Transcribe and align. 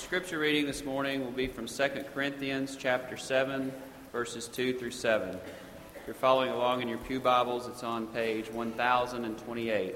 scripture 0.00 0.38
reading 0.38 0.64
this 0.64 0.82
morning 0.82 1.22
will 1.22 1.30
be 1.30 1.46
from 1.46 1.66
2 1.66 1.88
Corinthians 2.14 2.74
chapter 2.74 3.18
7, 3.18 3.70
verses 4.12 4.48
2 4.48 4.78
through 4.78 4.90
7. 4.90 5.28
If 5.28 6.06
you're 6.06 6.14
following 6.14 6.48
along 6.48 6.80
in 6.80 6.88
your 6.88 6.96
Pew 6.96 7.20
Bibles, 7.20 7.66
it's 7.66 7.84
on 7.84 8.06
page 8.06 8.50
1028. 8.50 9.94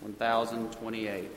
1028. 0.00 1.30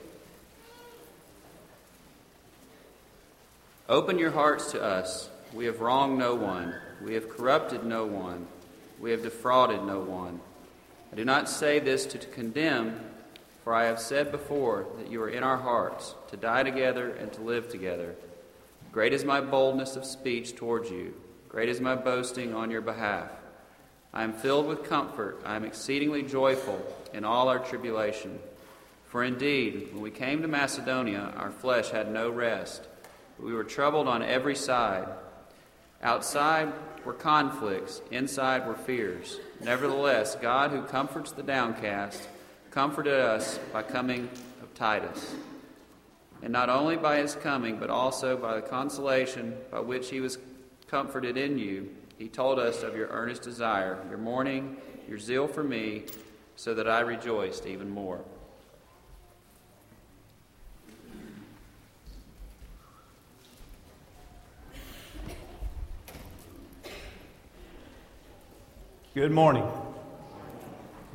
Open 3.89 4.17
your 4.17 4.31
hearts 4.31 4.71
to 4.71 4.81
us. 4.81 5.29
We 5.53 5.65
have 5.65 5.81
wronged 5.81 6.17
no 6.17 6.33
one. 6.33 6.73
We 7.03 7.13
have 7.15 7.27
corrupted 7.27 7.83
no 7.83 8.05
one. 8.05 8.47
We 9.01 9.11
have 9.11 9.21
defrauded 9.21 9.83
no 9.83 9.99
one. 9.99 10.39
I 11.11 11.17
do 11.17 11.25
not 11.25 11.49
say 11.49 11.79
this 11.79 12.05
to 12.05 12.17
condemn, 12.19 13.01
for 13.65 13.73
I 13.73 13.85
have 13.85 13.99
said 13.99 14.31
before 14.31 14.85
that 14.97 15.11
you 15.11 15.21
are 15.23 15.29
in 15.29 15.43
our 15.43 15.57
hearts, 15.57 16.13
to 16.29 16.37
die 16.37 16.61
together 16.61 17.09
and 17.09 17.33
to 17.33 17.41
live 17.41 17.67
together. 17.67 18.15
Great 18.91 19.11
is 19.11 19.25
my 19.25 19.41
boldness 19.41 19.95
of 19.95 20.05
speech 20.05 20.55
towards 20.55 20.89
you. 20.89 21.15
Great 21.49 21.67
is 21.67 21.81
my 21.81 21.95
boasting 21.95 22.53
on 22.53 22.69
your 22.69 22.81
behalf. 22.81 23.31
I 24.13 24.23
am 24.23 24.33
filled 24.33 24.67
with 24.67 24.87
comfort. 24.87 25.41
I 25.43 25.55
am 25.55 25.65
exceedingly 25.65 26.21
joyful 26.21 26.79
in 27.11 27.25
all 27.25 27.49
our 27.49 27.59
tribulation. 27.59 28.39
For 29.07 29.23
indeed, 29.23 29.89
when 29.91 30.01
we 30.03 30.11
came 30.11 30.43
to 30.43 30.47
Macedonia, 30.47 31.33
our 31.35 31.51
flesh 31.51 31.89
had 31.89 32.11
no 32.11 32.29
rest 32.29 32.87
we 33.39 33.53
were 33.53 33.63
troubled 33.63 34.07
on 34.07 34.23
every 34.23 34.55
side. 34.55 35.07
Outside 36.01 36.71
were 37.03 37.13
conflicts, 37.13 38.01
inside 38.11 38.67
were 38.67 38.75
fears. 38.75 39.39
Nevertheless, 39.61 40.35
God, 40.35 40.71
who 40.71 40.83
comforts 40.83 41.31
the 41.31 41.43
downcast, 41.43 42.27
comforted 42.75 43.13
us 43.13 43.57
by 43.71 43.81
coming 43.81 44.29
of 44.61 44.73
Titus. 44.73 45.33
And 46.43 46.51
not 46.51 46.69
only 46.69 46.97
by 46.97 47.19
his 47.19 47.33
coming, 47.33 47.77
but 47.77 47.89
also 47.89 48.35
by 48.35 48.55
the 48.55 48.61
consolation 48.61 49.55
by 49.71 49.79
which 49.79 50.09
he 50.09 50.19
was 50.19 50.37
comforted 50.89 51.37
in 51.37 51.57
you, 51.57 51.89
he 52.17 52.27
told 52.27 52.59
us 52.59 52.83
of 52.83 52.93
your 52.93 53.07
earnest 53.07 53.43
desire, 53.43 53.97
your 54.09 54.17
mourning, 54.17 54.75
your 55.07 55.17
zeal 55.17 55.47
for 55.47 55.63
me, 55.63 56.03
so 56.57 56.73
that 56.73 56.85
I 56.85 56.99
rejoiced 56.99 57.65
even 57.65 57.89
more. 57.89 58.19
Good 69.13 69.31
morning. 69.31 69.63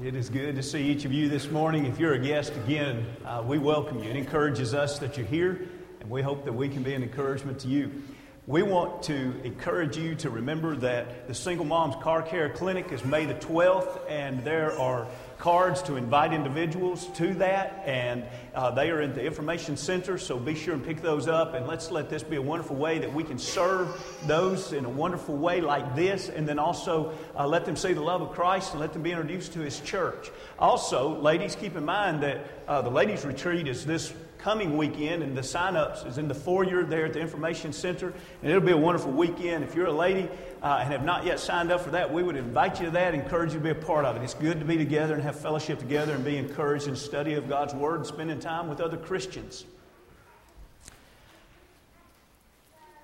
It 0.02 0.14
is 0.16 0.30
good 0.30 0.56
to 0.56 0.62
see 0.62 0.84
each 0.84 1.04
of 1.04 1.12
you 1.12 1.28
this 1.28 1.50
morning. 1.50 1.84
If 1.84 2.00
you're 2.00 2.14
a 2.14 2.18
guest 2.18 2.54
again, 2.56 3.04
uh, 3.22 3.44
we 3.46 3.58
welcome 3.58 4.02
you. 4.02 4.08
It 4.08 4.16
encourages 4.16 4.72
us 4.72 4.98
that 5.00 5.18
you're 5.18 5.26
here, 5.26 5.68
and 6.00 6.08
we 6.08 6.22
hope 6.22 6.46
that 6.46 6.54
we 6.54 6.70
can 6.70 6.82
be 6.82 6.94
an 6.94 7.02
encouragement 7.02 7.58
to 7.60 7.68
you. 7.68 8.02
We 8.46 8.62
want 8.62 9.02
to 9.04 9.38
encourage 9.44 9.98
you 9.98 10.14
to 10.14 10.30
remember 10.30 10.74
that 10.76 11.28
the 11.28 11.34
Single 11.34 11.66
Moms 11.66 11.96
Car 12.02 12.22
Care 12.22 12.48
Clinic 12.48 12.92
is 12.92 13.04
May 13.04 13.26
the 13.26 13.34
12th, 13.34 14.00
and 14.08 14.42
there 14.42 14.72
are 14.78 15.06
cards 15.40 15.82
to 15.82 15.96
invite 15.96 16.34
individuals 16.34 17.06
to 17.14 17.34
that, 17.34 17.82
and 17.86 18.24
uh, 18.54 18.70
they 18.70 18.90
are 18.90 19.00
in 19.00 19.14
the 19.14 19.24
information 19.24 19.76
center, 19.76 20.18
so 20.18 20.38
be 20.38 20.54
sure 20.54 20.74
and 20.74 20.84
pick 20.84 21.00
those 21.00 21.26
up. 21.26 21.54
And 21.54 21.66
let's 21.66 21.90
let 21.90 22.10
this 22.10 22.22
be 22.22 22.36
a 22.36 22.42
wonderful 22.42 22.76
way 22.76 22.98
that 22.98 23.12
we 23.12 23.24
can 23.24 23.38
serve 23.38 23.88
those 24.26 24.72
in 24.74 24.84
a 24.84 24.88
wonderful 24.88 25.36
way 25.36 25.62
like 25.62 25.96
this, 25.96 26.28
and 26.28 26.46
then 26.46 26.58
also 26.58 27.12
uh, 27.36 27.46
let 27.46 27.64
them 27.64 27.74
see 27.74 27.94
the 27.94 28.02
love 28.02 28.20
of 28.20 28.32
Christ 28.32 28.72
and 28.72 28.80
let 28.80 28.92
them 28.92 29.02
be 29.02 29.12
introduced 29.12 29.54
to 29.54 29.60
His 29.60 29.80
church. 29.80 30.30
Also, 30.58 31.18
ladies, 31.20 31.56
keep 31.56 31.74
in 31.74 31.86
mind 31.86 32.22
that 32.22 32.46
uh, 32.68 32.82
the 32.82 32.90
ladies' 32.90 33.24
retreat 33.24 33.66
is 33.66 33.86
this 33.86 34.12
coming 34.40 34.76
weekend, 34.76 35.22
and 35.22 35.36
the 35.36 35.42
sign 35.42 35.76
ups 35.76 36.04
is 36.04 36.18
in 36.18 36.26
the 36.26 36.34
foyer 36.34 36.84
there 36.84 37.06
at 37.06 37.12
the 37.12 37.20
Information 37.20 37.72
Center. 37.72 38.08
And 38.42 38.50
it'll 38.50 38.60
be 38.60 38.72
a 38.72 38.76
wonderful 38.76 39.12
weekend. 39.12 39.64
If 39.64 39.74
you're 39.74 39.86
a 39.86 39.92
lady 39.92 40.28
uh, 40.62 40.78
and 40.80 40.92
have 40.92 41.04
not 41.04 41.24
yet 41.24 41.38
signed 41.38 41.70
up 41.70 41.82
for 41.82 41.90
that, 41.90 42.12
we 42.12 42.22
would 42.22 42.36
invite 42.36 42.80
you 42.80 42.86
to 42.86 42.90
that, 42.92 43.14
encourage 43.14 43.52
you 43.52 43.58
to 43.58 43.64
be 43.64 43.70
a 43.70 43.74
part 43.74 44.04
of 44.04 44.16
it. 44.16 44.22
It's 44.22 44.34
good 44.34 44.58
to 44.60 44.64
be 44.64 44.76
together 44.76 45.14
and 45.14 45.22
have 45.22 45.38
fellowship 45.38 45.78
together 45.78 46.14
and 46.14 46.24
be 46.24 46.36
encouraged 46.36 46.88
in 46.88 46.96
study 46.96 47.34
of 47.34 47.48
God's 47.48 47.74
Word 47.74 47.96
and 47.96 48.06
spending 48.06 48.40
time 48.40 48.68
with 48.68 48.80
other 48.80 48.96
Christians. 48.96 49.64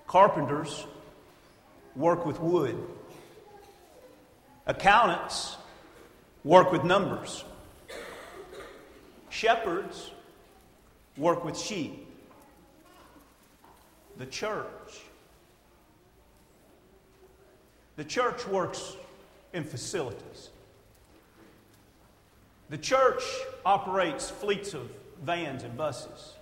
Carpenters 0.06 0.86
work 1.94 2.24
with 2.24 2.40
wood. 2.40 2.76
Accountants 4.66 5.56
work 6.44 6.72
with 6.72 6.84
numbers. 6.84 7.44
Shepherds 9.28 10.10
work 11.16 11.44
with 11.44 11.58
sheep. 11.58 12.06
The 14.18 14.26
church. 14.26 15.00
The 17.96 18.04
church 18.04 18.46
works 18.46 18.96
in 19.52 19.64
facilities. 19.64 20.50
The 22.68 22.78
church 22.78 23.22
operates 23.64 24.28
fleets 24.30 24.74
of 24.74 24.90
vans 25.22 25.62
and 25.62 25.76
buses. 25.76 26.34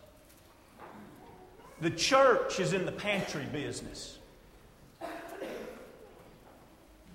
The 1.81 1.91
church 1.91 2.61
is 2.61 2.73
in 2.73 2.87
the 2.87 2.93
pantry 2.93 3.45
business. 3.53 4.19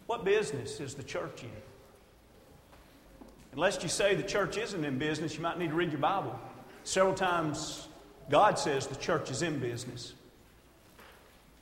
What 0.05 0.23
business 0.25 0.79
is 0.79 0.95
the 0.95 1.03
church 1.03 1.43
in? 1.43 1.51
Unless 3.53 3.83
you 3.83 3.89
say 3.89 4.15
the 4.15 4.23
church 4.23 4.57
isn't 4.57 4.83
in 4.83 4.97
business, 4.97 5.35
you 5.35 5.41
might 5.41 5.57
need 5.57 5.69
to 5.69 5.75
read 5.75 5.91
your 5.91 6.01
Bible. 6.01 6.39
Several 6.89 7.13
times, 7.13 7.87
God 8.31 8.57
says 8.57 8.87
the 8.87 8.95
church 8.95 9.29
is 9.29 9.43
in 9.43 9.59
business. 9.59 10.11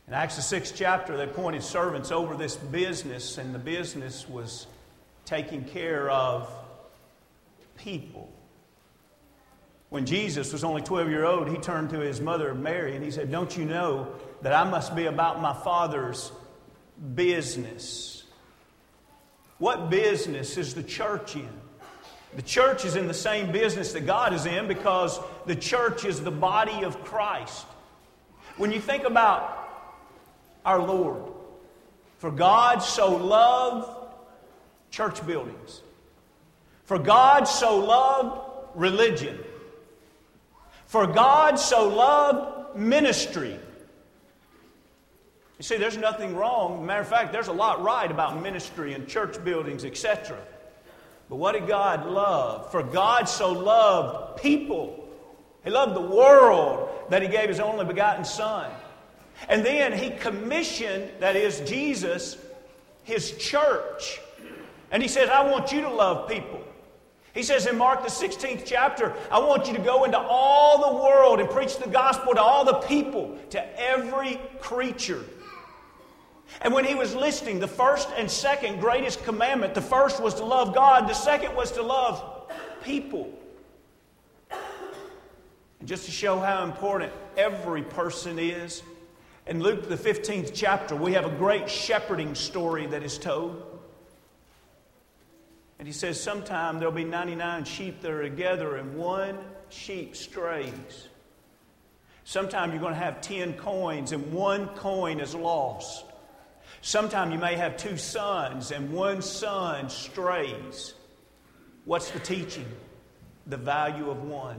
In 0.07 0.13
Acts 0.13 0.37
the 0.37 0.41
sixth 0.41 0.73
chapter, 0.73 1.17
they 1.17 1.25
appointed 1.25 1.63
servants 1.63 2.13
over 2.13 2.33
this 2.37 2.55
business, 2.55 3.37
and 3.37 3.53
the 3.53 3.59
business 3.59 4.29
was 4.29 4.67
taking 5.25 5.65
care 5.65 6.09
of 6.09 6.49
people. 7.77 8.31
When 9.89 10.05
Jesus 10.05 10.53
was 10.53 10.63
only 10.63 10.81
12 10.81 11.09
years 11.09 11.25
old, 11.25 11.49
he 11.49 11.57
turned 11.57 11.89
to 11.89 11.99
his 11.99 12.21
mother 12.21 12.55
Mary 12.55 12.95
and 12.95 13.03
he 13.03 13.11
said, 13.11 13.29
Don't 13.29 13.57
you 13.57 13.65
know 13.65 14.07
that 14.43 14.53
I 14.53 14.63
must 14.69 14.95
be 14.95 15.07
about 15.07 15.41
my 15.41 15.53
Father's 15.53 16.31
business? 17.15 18.23
What 19.57 19.89
business 19.89 20.55
is 20.55 20.73
the 20.73 20.83
church 20.83 21.35
in? 21.35 21.66
The 22.37 22.43
church 22.43 22.85
is 22.85 22.95
in 22.95 23.07
the 23.07 23.15
same 23.15 23.51
business 23.51 23.93
that 23.93 24.05
God 24.05 24.31
is 24.31 24.45
in 24.45 24.67
because 24.67 25.19
the 25.47 25.55
church 25.55 26.05
is 26.05 26.21
the 26.21 26.29
body 26.29 26.83
of 26.83 27.03
Christ. 27.03 27.65
When 28.57 28.71
you 28.71 28.79
think 28.79 29.05
about 29.05 29.67
our 30.63 30.79
Lord, 30.79 31.23
for 32.19 32.29
God 32.29 32.83
so 32.83 33.15
loved 33.15 33.89
church 34.91 35.25
buildings, 35.25 35.81
for 36.85 36.99
God 36.99 37.45
so 37.45 37.79
loved 37.79 38.39
religion, 38.75 39.39
for 40.85 41.07
God 41.07 41.55
so 41.55 41.89
loved 41.89 42.77
ministry. 42.77 43.57
You 45.57 45.63
see, 45.63 45.77
there's 45.77 45.97
nothing 45.97 46.35
wrong. 46.35 46.85
Matter 46.85 47.01
of 47.01 47.07
fact, 47.07 47.31
there's 47.31 47.47
a 47.47 47.53
lot 47.53 47.81
right 47.81 48.11
about 48.11 48.43
ministry 48.43 48.93
and 48.93 49.07
church 49.07 49.43
buildings, 49.43 49.83
etc. 49.83 50.37
But 51.29 51.35
what 51.35 51.53
did 51.53 51.67
God 51.67 52.05
love? 52.05 52.71
For 52.71 52.83
God 52.83 53.27
so 53.27 53.51
loved 53.51 54.41
people. 54.41 55.07
He 55.63 55.69
loved 55.69 55.95
the 55.95 56.15
world 56.15 56.89
that 57.09 57.21
He 57.21 57.27
gave 57.27 57.49
His 57.49 57.59
only 57.59 57.85
begotten 57.85 58.23
Son. 58.23 58.71
And 59.49 59.65
then 59.65 59.93
He 59.93 60.11
commissioned, 60.11 61.11
that 61.19 61.35
is, 61.35 61.59
Jesus, 61.61 62.37
His 63.03 63.31
church. 63.37 64.19
And 64.91 65.01
He 65.03 65.09
says, 65.09 65.29
I 65.29 65.49
want 65.49 65.71
you 65.71 65.81
to 65.81 65.89
love 65.89 66.29
people. 66.29 66.63
He 67.33 67.43
says 67.43 67.67
in 67.67 67.77
Mark, 67.77 68.01
the 68.01 68.09
16th 68.09 68.63
chapter, 68.65 69.13
I 69.29 69.37
want 69.37 69.67
you 69.67 69.73
to 69.73 69.81
go 69.81 70.05
into 70.05 70.17
all 70.17 70.89
the 70.89 71.03
world 71.03 71.39
and 71.39 71.47
preach 71.49 71.77
the 71.77 71.87
gospel 71.87 72.33
to 72.33 72.41
all 72.41 72.65
the 72.65 72.79
people, 72.87 73.37
to 73.51 73.79
every 73.79 74.41
creature. 74.59 75.23
And 76.61 76.73
when 76.73 76.85
he 76.85 76.95
was 76.95 77.15
listing 77.15 77.59
the 77.59 77.67
first 77.67 78.09
and 78.15 78.29
second 78.29 78.79
greatest 78.79 79.23
commandment, 79.23 79.73
the 79.73 79.81
first 79.81 80.21
was 80.21 80.35
to 80.35 80.45
love 80.45 80.73
God, 80.73 81.07
the 81.07 81.13
second 81.13 81.55
was 81.55 81.71
to 81.73 81.83
love 81.83 82.49
people. 82.83 83.29
And 85.79 85.87
just 85.87 86.05
to 86.05 86.11
show 86.11 86.39
how 86.39 86.63
important 86.63 87.13
every 87.35 87.83
person 87.83 88.39
is, 88.39 88.81
in 89.45 89.61
Luke, 89.61 89.87
the 89.87 89.95
15th 89.95 90.51
chapter, 90.53 90.95
we 90.95 91.13
have 91.13 91.25
a 91.25 91.35
great 91.37 91.69
shepherding 91.69 92.35
story 92.35 92.85
that 92.87 93.03
is 93.03 93.17
told. 93.17 93.63
And 95.79 95.87
he 95.87 95.93
says, 95.93 96.21
Sometime 96.21 96.79
there'll 96.79 96.93
be 96.93 97.05
99 97.05 97.63
sheep 97.63 98.01
that 98.01 98.11
are 98.11 98.23
together 98.23 98.75
and 98.75 98.97
one 98.97 99.37
sheep 99.69 100.15
strays. 100.15 101.07
Sometime 102.25 102.71
you're 102.71 102.81
going 102.81 102.93
to 102.93 102.99
have 102.99 103.21
10 103.21 103.53
coins 103.53 104.11
and 104.11 104.33
one 104.33 104.67
coin 104.69 105.21
is 105.21 105.33
lost. 105.33 106.03
Sometime 106.81 107.31
you 107.31 107.37
may 107.39 107.55
have 107.55 107.75
two 107.77 107.97
sons 107.97 108.71
and 108.71 108.91
one 108.93 109.21
son 109.21 109.89
strays. 109.89 110.93
What's 111.85 112.11
the 112.11 112.19
teaching? 112.19 112.65
The 113.47 113.57
value 113.57 114.09
of 114.09 114.23
one. 114.23 114.57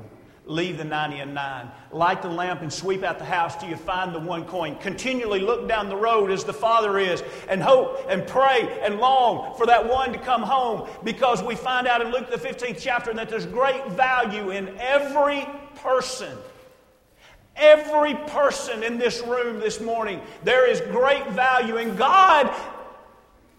leave 0.49 0.79
the 0.79 0.85
90 0.85 1.19
and 1.19 1.35
9. 1.35 1.71
Light 1.93 2.23
the 2.23 2.29
lamp 2.29 2.63
and 2.63 2.73
sweep 2.73 3.03
out 3.03 3.19
the 3.19 3.25
house 3.25 3.55
till 3.57 3.69
you 3.69 3.77
find 3.77 4.15
the 4.15 4.19
one 4.19 4.47
coin. 4.47 4.77
Continually 4.77 5.41
look 5.41 5.69
down 5.69 5.91
the 5.91 5.97
road 5.97 6.31
as 6.31 6.43
the 6.43 6.55
Father 6.55 6.99
is 6.99 7.23
and 7.49 7.63
hope 7.63 8.07
and 8.09 8.27
pray 8.27 8.81
and 8.83 8.99
long 8.99 9.55
for 9.57 9.67
that 9.67 9.87
one 9.87 10.13
to 10.13 10.19
come 10.19 10.43
home 10.43 10.89
because 11.05 11.43
we 11.43 11.55
find 11.55 11.87
out 11.87 12.01
in 12.01 12.11
Luke 12.11 12.31
the 12.31 12.39
15th 12.39 12.79
chapter 12.81 13.13
that 13.13 13.29
there's 13.29 13.45
great 13.47 13.87
value 13.89 14.51
in 14.51 14.75
every 14.79 15.47
person. 15.83 16.37
Every 17.59 18.15
person 18.15 18.83
in 18.83 18.99
this 18.99 19.21
room 19.23 19.61
this 19.61 19.81
morning, 19.81 20.21
there 20.45 20.69
is 20.69 20.81
great 20.81 21.27
value, 21.31 21.77
and 21.77 21.99
God 21.99 22.55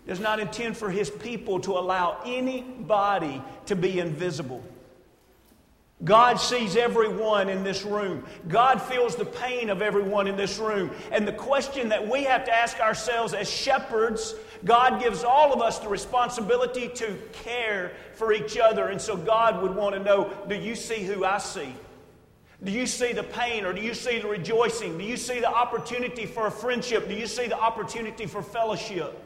does 0.07 0.19
not 0.19 0.40
intend 0.40 0.78
for 0.78 0.90
His 0.90 1.10
people 1.10 1.60
to 1.62 1.74
allow 1.74 2.22
anybody 2.25 3.42
to 3.68 3.75
be 3.75 4.00
invisible. 4.00 4.63
God 6.04 6.40
sees 6.40 6.78
everyone 6.78 7.50
in 7.50 7.63
this 7.63 7.84
room. 7.84 8.25
God 8.48 8.81
feels 8.81 9.18
the 9.18 9.25
pain 9.25 9.69
of 9.69 9.81
everyone 9.81 10.28
in 10.28 10.38
this 10.38 10.57
room. 10.57 10.92
And 11.12 11.28
the 11.28 11.34
question 11.34 11.90
that 11.90 12.07
we 12.07 12.24
have 12.24 12.46
to 12.46 12.54
ask 12.54 12.80
ourselves 12.80 13.34
as 13.34 13.50
shepherds, 13.50 14.34
God 14.63 15.01
gives 15.01 15.25
all 15.25 15.51
of 15.51 15.62
us 15.62 15.80
the 15.80 15.90
responsibility 15.90 16.88
to 16.96 17.18
care 17.34 17.92
for 18.13 18.31
each 18.31 18.57
other. 18.57 18.88
And 18.88 19.01
so 19.01 19.18
God 19.18 19.62
would 19.62 19.75
want 19.75 19.94
to 19.94 20.01
know 20.01 20.31
do 20.48 20.56
you 20.56 20.74
see 20.74 21.04
who 21.04 21.25
I 21.25 21.38
see? 21.38 21.75
Do 22.64 22.72
you 22.72 22.88
see 22.88 23.14
the 23.14 23.24
pain 23.24 23.66
or 23.66 23.72
do 23.72 23.82
you 23.82 23.94
see 23.94 24.20
the 24.20 24.28
rejoicing? 24.28 24.98
Do 24.98 25.04
you 25.04 25.16
see 25.16 25.40
the 25.40 25.50
opportunity 25.50 26.26
for 26.26 26.48
a 26.48 26.52
friendship? 26.52 27.08
Do 27.08 27.14
you 27.14 27.28
see 27.28 27.48
the 27.48 27.58
opportunity 27.58 28.26
for 28.26 28.42
fellowship? 28.44 29.18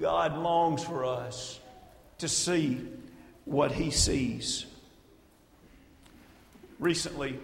God 0.00 0.38
longs 0.38 0.82
for 0.82 1.04
us 1.04 1.60
to 2.18 2.28
see 2.28 2.80
what 3.44 3.72
he 3.72 3.90
sees. 3.90 4.64
Recently, 6.78 7.38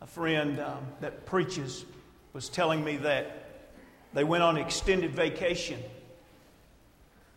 a 0.00 0.06
friend 0.06 0.60
um, 0.60 0.86
that 1.00 1.26
preaches 1.26 1.84
was 2.32 2.48
telling 2.48 2.84
me 2.84 2.98
that 2.98 3.48
they 4.12 4.22
went 4.22 4.44
on 4.44 4.56
extended 4.56 5.12
vacation. 5.12 5.80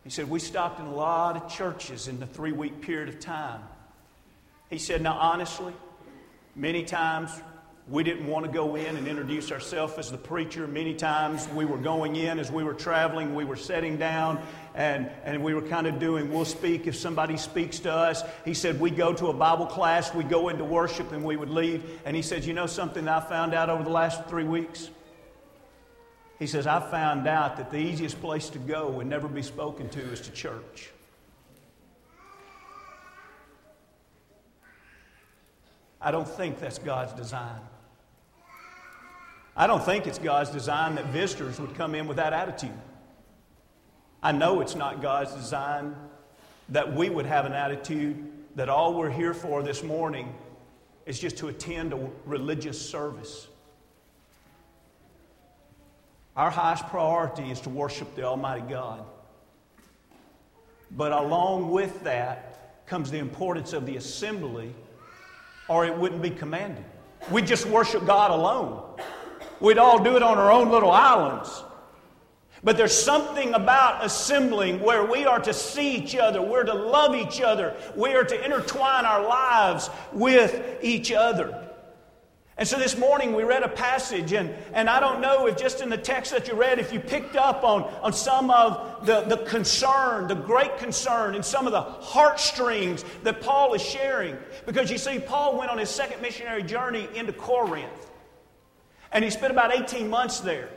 He 0.03 0.11
said, 0.11 0.29
We 0.29 0.39
stopped 0.39 0.79
in 0.79 0.85
a 0.85 0.93
lot 0.93 1.37
of 1.37 1.51
churches 1.51 2.07
in 2.07 2.19
the 2.19 2.27
three 2.27 2.51
week 2.51 2.81
period 2.81 3.09
of 3.09 3.19
time. 3.19 3.61
He 4.69 4.77
said, 4.77 5.01
Now, 5.01 5.13
honestly, 5.13 5.73
many 6.55 6.83
times 6.83 7.31
we 7.89 8.03
didn't 8.03 8.27
want 8.27 8.45
to 8.45 8.51
go 8.51 8.75
in 8.75 8.97
and 8.97 9.07
introduce 9.07 9.49
ourselves 9.49 9.93
as 9.97 10.11
the 10.11 10.17
preacher. 10.17 10.67
Many 10.67 10.93
times 10.93 11.47
we 11.49 11.63
were 11.63 11.77
going 11.77 12.17
in 12.17 12.37
as 12.37 12.51
we 12.51 12.65
were 12.65 12.73
traveling, 12.73 13.33
we 13.33 13.45
were 13.45 13.55
sitting 13.55 13.95
down 13.95 14.43
and, 14.75 15.09
and 15.23 15.41
we 15.41 15.53
were 15.53 15.61
kind 15.61 15.87
of 15.87 15.97
doing, 15.97 16.31
we'll 16.31 16.43
speak 16.43 16.85
if 16.85 16.97
somebody 16.97 17.37
speaks 17.37 17.79
to 17.79 17.91
us. 17.91 18.23
He 18.43 18.53
said, 18.53 18.79
we'd 18.79 18.97
go 18.97 19.13
to 19.13 19.27
a 19.27 19.33
Bible 19.33 19.67
class, 19.67 20.13
we'd 20.13 20.29
go 20.29 20.49
into 20.49 20.65
worship, 20.65 21.13
and 21.13 21.23
we 21.23 21.37
would 21.37 21.49
leave. 21.49 22.01
And 22.03 22.13
he 22.13 22.21
said, 22.21 22.43
You 22.43 22.53
know 22.53 22.67
something 22.67 23.07
I 23.07 23.21
found 23.21 23.53
out 23.53 23.69
over 23.69 23.83
the 23.83 23.89
last 23.89 24.25
three 24.25 24.43
weeks? 24.43 24.89
He 26.39 26.45
says, 26.45 26.67
I 26.67 26.79
found 26.91 27.25
out 27.25 27.57
that 27.57 27.71
the 27.71 27.79
easiest 27.79 28.19
place 28.21 28.49
to 28.49 28.59
go 28.59 28.99
and 28.99 29.09
never 29.09 29.27
be 29.27 29.41
spoken 29.41 29.89
to 29.89 30.01
is 30.11 30.21
to 30.21 30.31
church. 30.31 30.91
I 36.07 36.11
don't 36.11 36.25
think 36.25 36.61
that's 36.61 36.79
God's 36.79 37.11
design. 37.11 37.59
I 39.57 39.67
don't 39.67 39.83
think 39.83 40.07
it's 40.07 40.19
God's 40.19 40.49
design 40.49 40.95
that 40.95 41.07
visitors 41.07 41.59
would 41.59 41.75
come 41.75 41.93
in 41.95 42.07
with 42.07 42.15
that 42.15 42.31
attitude. 42.31 42.79
I 44.23 44.31
know 44.31 44.61
it's 44.61 44.73
not 44.73 45.01
God's 45.01 45.33
design 45.33 45.97
that 46.69 46.95
we 46.95 47.09
would 47.09 47.25
have 47.25 47.45
an 47.45 47.51
attitude 47.51 48.25
that 48.55 48.69
all 48.69 48.93
we're 48.93 49.09
here 49.09 49.33
for 49.33 49.61
this 49.61 49.83
morning 49.83 50.33
is 51.05 51.19
just 51.19 51.35
to 51.39 51.49
attend 51.49 51.91
a 51.91 52.09
religious 52.23 52.79
service. 52.89 53.49
Our 56.37 56.49
highest 56.49 56.87
priority 56.87 57.51
is 57.51 57.59
to 57.61 57.69
worship 57.69 58.15
the 58.15 58.23
Almighty 58.23 58.63
God. 58.69 59.03
But 60.89 61.11
along 61.11 61.69
with 61.69 62.05
that 62.05 62.85
comes 62.85 63.11
the 63.11 63.19
importance 63.19 63.73
of 63.73 63.85
the 63.85 63.97
assembly, 63.97 64.73
or 65.67 65.85
it 65.85 65.95
wouldn't 65.95 66.21
be 66.21 66.29
commanded. 66.29 66.85
We'd 67.31 67.47
just 67.47 67.65
worship 67.65 68.05
God 68.05 68.31
alone. 68.31 68.83
We'd 69.59 69.77
all 69.77 70.03
do 70.03 70.15
it 70.15 70.23
on 70.23 70.37
our 70.37 70.51
own 70.51 70.69
little 70.69 70.91
islands. 70.91 71.63
But 72.63 72.77
there's 72.77 72.97
something 72.97 73.53
about 73.53 74.03
assembling 74.03 74.81
where 74.81 75.05
we 75.05 75.25
are 75.25 75.39
to 75.39 75.53
see 75.53 75.95
each 75.95 76.15
other, 76.15 76.41
we're 76.41 76.63
to 76.63 76.73
love 76.73 77.15
each 77.15 77.39
other, 77.41 77.75
we 77.95 78.15
are 78.15 78.23
to 78.23 78.45
intertwine 78.45 79.05
our 79.05 79.23
lives 79.23 79.89
with 80.11 80.83
each 80.83 81.11
other. 81.11 81.66
And 82.59 82.67
so 82.67 82.79
this 82.79 82.97
morning 82.97 83.35
we 83.35 83.43
read 83.43 83.61
a 83.61 83.69
passage, 83.69 84.33
and, 84.33 84.51
and 84.73 84.89
I 84.89 84.99
don't 84.99 85.21
know 85.21 85.45
if 85.45 85.57
just 85.57 85.79
in 85.79 85.89
the 85.89 85.97
text 85.97 86.31
that 86.31 86.47
you 86.47 86.55
read, 86.55 86.79
if 86.79 86.91
you 86.91 86.99
picked 86.99 87.35
up 87.35 87.63
on, 87.63 87.83
on 88.01 88.13
some 88.13 88.49
of 88.49 89.05
the, 89.05 89.21
the 89.21 89.37
concern, 89.45 90.27
the 90.27 90.33
great 90.33 90.79
concern, 90.79 91.35
and 91.35 91.45
some 91.45 91.67
of 91.67 91.71
the 91.71 91.81
heartstrings 91.81 93.05
that 93.21 93.41
Paul 93.41 93.75
is 93.75 93.81
sharing. 93.83 94.37
Because 94.65 94.89
you 94.89 94.97
see, 94.97 95.19
Paul 95.19 95.55
went 95.55 95.69
on 95.69 95.77
his 95.77 95.91
second 95.91 96.19
missionary 96.19 96.63
journey 96.63 97.07
into 97.13 97.31
Corinth. 97.31 98.09
And 99.11 99.23
he 99.23 99.29
spent 99.29 99.51
about 99.51 99.71
18 99.75 100.09
months 100.09 100.39
there. 100.39 100.69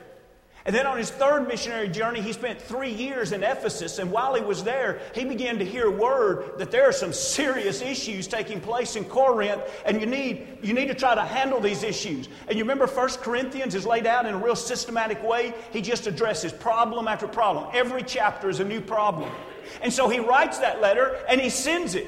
And 0.67 0.75
then 0.75 0.87
on 0.87 0.99
his 0.99 1.11
third 1.11 1.49
missionary 1.49 1.89
journey, 1.89 2.21
he 2.21 2.35
spent 2.35 2.61
three 2.61 2.93
years 2.93 3.33
in 3.33 3.43
Ephesus. 3.43 3.99
And 3.99 4.13
while 4.13 4.35
he 4.35 4.43
was 4.43 4.63
there, 4.63 5.01
he 5.15 5.25
began 5.25 5.59
to 5.59 5.65
hear 5.65 5.91
word 5.91 6.59
that 6.59 6.71
there 6.71 6.87
are 6.87 6.93
some 6.93 7.15
serious 7.15 7.81
issues 7.81 8.27
taking 8.27 8.61
place 8.61 8.95
in 8.95 9.05
Corinth, 9.05 9.63
and 9.87 10.01
you 10.01 10.07
need, 10.07 10.59
you 10.63 10.75
need 10.75 10.89
to 10.89 10.95
try 10.95 11.15
to 11.15 11.25
handle 11.25 11.61
these 11.61 11.83
issues. 11.83 12.29
And 12.47 12.59
you 12.59 12.65
remember 12.65 12.87
1 12.87 13.09
Corinthians 13.23 13.75
is 13.75 13.87
laid 13.87 14.07
out 14.07 14.27
in 14.27 14.35
a 14.35 14.39
real 14.39 14.57
systematic 14.57 15.23
way. 15.23 15.55
He 15.73 15.81
just 15.81 16.07
addresses 16.07 16.53
problem 16.53 17.09
after 17.09 17.27
problem. 17.27 17.71
Every 17.73 18.03
chapter 18.03 18.51
is 18.51 18.61
a 18.61 18.65
new 18.65 18.83
problem. 18.83 19.31
And 19.83 19.93
so 19.93 20.09
he 20.09 20.19
writes 20.19 20.59
that 20.59 20.83
letter 20.83 21.19
and 21.29 21.41
he 21.41 21.49
sends 21.49 21.95
it. 21.95 22.07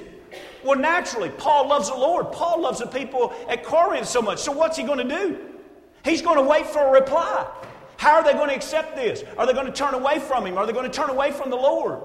Well, 0.64 0.78
naturally, 0.78 1.30
Paul 1.30 1.68
loves 1.68 1.88
the 1.88 1.96
Lord. 1.96 2.32
Paul 2.32 2.60
loves 2.60 2.80
the 2.80 2.86
people 2.86 3.34
at 3.48 3.64
Corinth 3.64 4.08
so 4.08 4.22
much. 4.22 4.38
So 4.40 4.52
what's 4.52 4.76
he 4.76 4.84
going 4.84 5.06
to 5.06 5.16
do? 5.16 5.38
He's 6.04 6.22
going 6.22 6.36
to 6.36 6.42
wait 6.42 6.66
for 6.66 6.80
a 6.80 6.90
reply. 6.90 7.50
How 8.02 8.16
are 8.16 8.24
they 8.24 8.32
going 8.32 8.48
to 8.48 8.56
accept 8.56 8.96
this? 8.96 9.22
Are 9.38 9.46
they 9.46 9.52
going 9.52 9.66
to 9.66 9.72
turn 9.72 9.94
away 9.94 10.18
from 10.18 10.44
him? 10.44 10.58
Are 10.58 10.66
they 10.66 10.72
going 10.72 10.90
to 10.90 10.96
turn 10.96 11.08
away 11.08 11.30
from 11.30 11.50
the 11.50 11.56
Lord? 11.56 12.00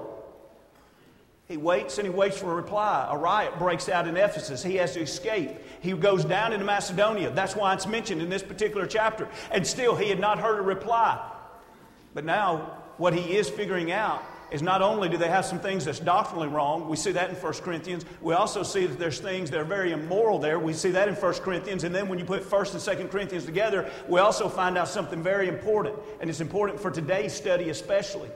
He 1.48 1.56
waits 1.56 1.98
and 1.98 2.06
he 2.06 2.14
waits 2.14 2.38
for 2.38 2.52
a 2.52 2.54
reply. 2.54 3.08
A 3.10 3.16
riot 3.18 3.58
breaks 3.58 3.88
out 3.88 4.06
in 4.06 4.16
Ephesus. 4.16 4.62
He 4.62 4.76
has 4.76 4.92
to 4.92 5.00
escape. 5.00 5.56
He 5.80 5.92
goes 5.94 6.24
down 6.24 6.52
into 6.52 6.64
Macedonia. 6.64 7.32
That's 7.32 7.56
why 7.56 7.74
it's 7.74 7.88
mentioned 7.88 8.22
in 8.22 8.28
this 8.28 8.44
particular 8.44 8.86
chapter. 8.86 9.28
And 9.50 9.66
still, 9.66 9.96
he 9.96 10.08
had 10.08 10.20
not 10.20 10.38
heard 10.38 10.60
a 10.60 10.62
reply. 10.62 11.20
But 12.14 12.24
now, 12.24 12.78
what 12.96 13.12
he 13.12 13.36
is 13.36 13.50
figuring 13.50 13.90
out 13.90 14.22
is 14.50 14.62
not 14.62 14.80
only 14.80 15.08
do 15.08 15.16
they 15.16 15.28
have 15.28 15.44
some 15.44 15.60
things 15.60 15.84
that's 15.84 16.00
doctrinally 16.00 16.48
wrong, 16.48 16.88
we 16.88 16.96
see 16.96 17.12
that 17.12 17.28
in 17.28 17.36
1 17.36 17.52
Corinthians, 17.54 18.04
we 18.22 18.34
also 18.34 18.62
see 18.62 18.86
that 18.86 18.98
there's 18.98 19.20
things 19.20 19.50
that 19.50 19.60
are 19.60 19.64
very 19.64 19.92
immoral 19.92 20.38
there. 20.38 20.58
We 20.58 20.72
see 20.72 20.90
that 20.92 21.08
in 21.08 21.14
1 21.14 21.34
Corinthians. 21.34 21.84
And 21.84 21.94
then 21.94 22.08
when 22.08 22.18
you 22.18 22.24
put 22.24 22.50
1 22.50 22.66
and 22.66 22.80
2 22.80 23.08
Corinthians 23.08 23.44
together, 23.44 23.90
we 24.08 24.20
also 24.20 24.48
find 24.48 24.78
out 24.78 24.88
something 24.88 25.22
very 25.22 25.48
important. 25.48 25.96
And 26.20 26.30
it's 26.30 26.40
important 26.40 26.80
for 26.80 26.90
today's 26.90 27.34
study 27.34 27.68
especially. 27.68 28.30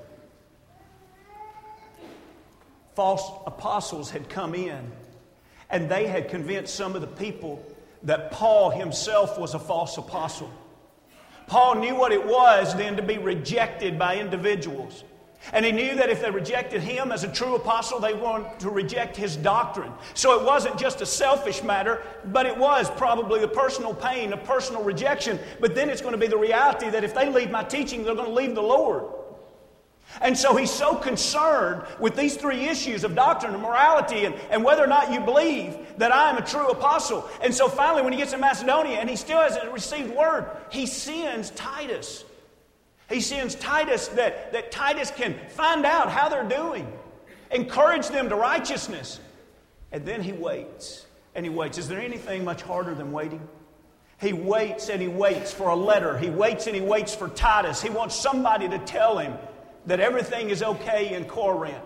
False 2.95 3.23
apostles 3.47 4.11
had 4.11 4.29
come 4.29 4.55
in, 4.55 4.93
and 5.71 5.89
they 5.91 6.07
had 6.07 6.29
convinced 6.29 6.75
some 6.75 6.95
of 6.95 7.01
the 7.01 7.07
people 7.07 7.65
that 8.03 8.31
Paul 8.31 8.69
himself 8.69 9.39
was 9.39 9.55
a 9.55 9.59
false 9.59 9.97
apostle. 9.97 10.53
Paul 11.47 11.77
knew 11.77 11.95
what 11.95 12.13
it 12.13 12.25
was 12.25 12.75
then 12.77 12.97
to 12.97 13.03
be 13.03 13.17
rejected 13.17 13.99
by 13.99 14.19
individuals. 14.19 15.05
And 15.53 15.65
he 15.65 15.73
knew 15.73 15.97
that 15.97 16.09
if 16.09 16.23
they 16.23 16.31
rejected 16.31 16.83
him 16.83 17.11
as 17.11 17.25
a 17.25 17.29
true 17.29 17.57
apostle, 17.57 17.99
they 17.99 18.15
wanted 18.15 18.61
to 18.61 18.71
reject 18.71 19.17
his 19.17 19.37
doctrine. 19.37 19.93
So 20.15 20.39
it 20.39 20.47
wasn't 20.47 20.79
just 20.79 21.01
a 21.01 21.07
selfish 21.07 21.65
matter, 21.65 22.03
but 22.27 22.47
it 22.47 22.57
was 22.57 22.89
probably 22.91 23.41
the 23.41 23.49
personal 23.49 23.93
pain, 23.93 24.33
a 24.33 24.37
personal 24.37 24.85
rejection. 24.85 25.41
But 25.59 25.75
then 25.75 25.91
it's 25.91 26.01
going 26.01 26.13
to 26.13 26.19
be 26.19 26.29
the 26.29 26.39
reality 26.39 26.91
that 26.91 27.03
if 27.03 27.15
they 27.15 27.29
leave 27.29 27.51
my 27.51 27.65
teaching, 27.65 28.05
they're 28.05 28.15
going 28.15 28.29
to 28.29 28.35
leave 28.35 28.55
the 28.55 28.63
Lord. 28.63 29.05
And 30.21 30.37
so 30.37 30.55
he's 30.55 30.71
so 30.71 30.95
concerned 30.95 31.85
with 31.99 32.17
these 32.17 32.37
three 32.37 32.69
issues 32.69 33.03
of 33.03 33.15
doctrine 33.15 33.55
and 33.55 33.63
morality 33.63 34.27
and, 34.27 34.35
and 34.51 34.63
whether 34.63 34.85
or 34.85 34.87
not 34.87 35.11
you 35.11 35.21
believe 35.21 35.77
that 35.99 36.13
I 36.13 36.31
am 36.31 36.37
a 36.37 36.43
true 36.43 36.69
apostle. 36.69 37.29
And 37.43 37.53
so 37.53 37.69
finally, 37.69 38.03
when 38.03 38.13
he 38.13 38.19
gets 38.19 38.33
to 38.33 38.39
Macedonia 38.39 38.99
and 38.99 39.09
he 39.09 39.17
still 39.17 39.41
hasn't 39.41 39.73
received 39.73 40.15
word, 40.15 40.51
he 40.71 40.87
sends 40.87 41.51
Titus 41.51 42.25
he 43.13 43.21
sends 43.21 43.55
Titus 43.55 44.09
that, 44.09 44.53
that 44.53 44.71
Titus 44.71 45.11
can 45.11 45.35
find 45.51 45.85
out 45.85 46.11
how 46.11 46.29
they're 46.29 46.49
doing, 46.49 46.91
encourage 47.51 48.09
them 48.09 48.29
to 48.31 48.37
righteousness. 48.37 49.21
And 49.93 50.07
then 50.07 50.23
he 50.23 50.33
waits 50.33 51.07
and 51.35 51.45
he 51.45 51.51
waits. 51.51 51.79
Is 51.79 51.89
there 51.89 52.01
anything 52.01 52.45
much 52.45 52.63
harder 52.63 52.95
than 52.95 53.13
waiting? 53.13 53.47
He 54.21 54.33
waits 54.33 54.89
and 54.89 55.03
he 55.03 55.09
waits 55.09 55.53
for 55.53 55.69
a 55.69 55.77
letter. 55.77 56.17
He 56.17 56.31
waits 56.31 56.67
and 56.67 56.77
he 56.77 56.81
waits 56.81 57.15
for 57.15 57.29
Titus. 57.29 57.83
He 57.83 57.91
wants 57.91 58.15
somebody 58.15 58.69
to 58.69 58.79
tell 58.79 59.19
him 59.19 59.35
that 59.87 60.01
everything 60.01 60.51
is 60.51 60.63
okay 60.63 61.15
in 61.15 61.25
Corinth. 61.25 61.83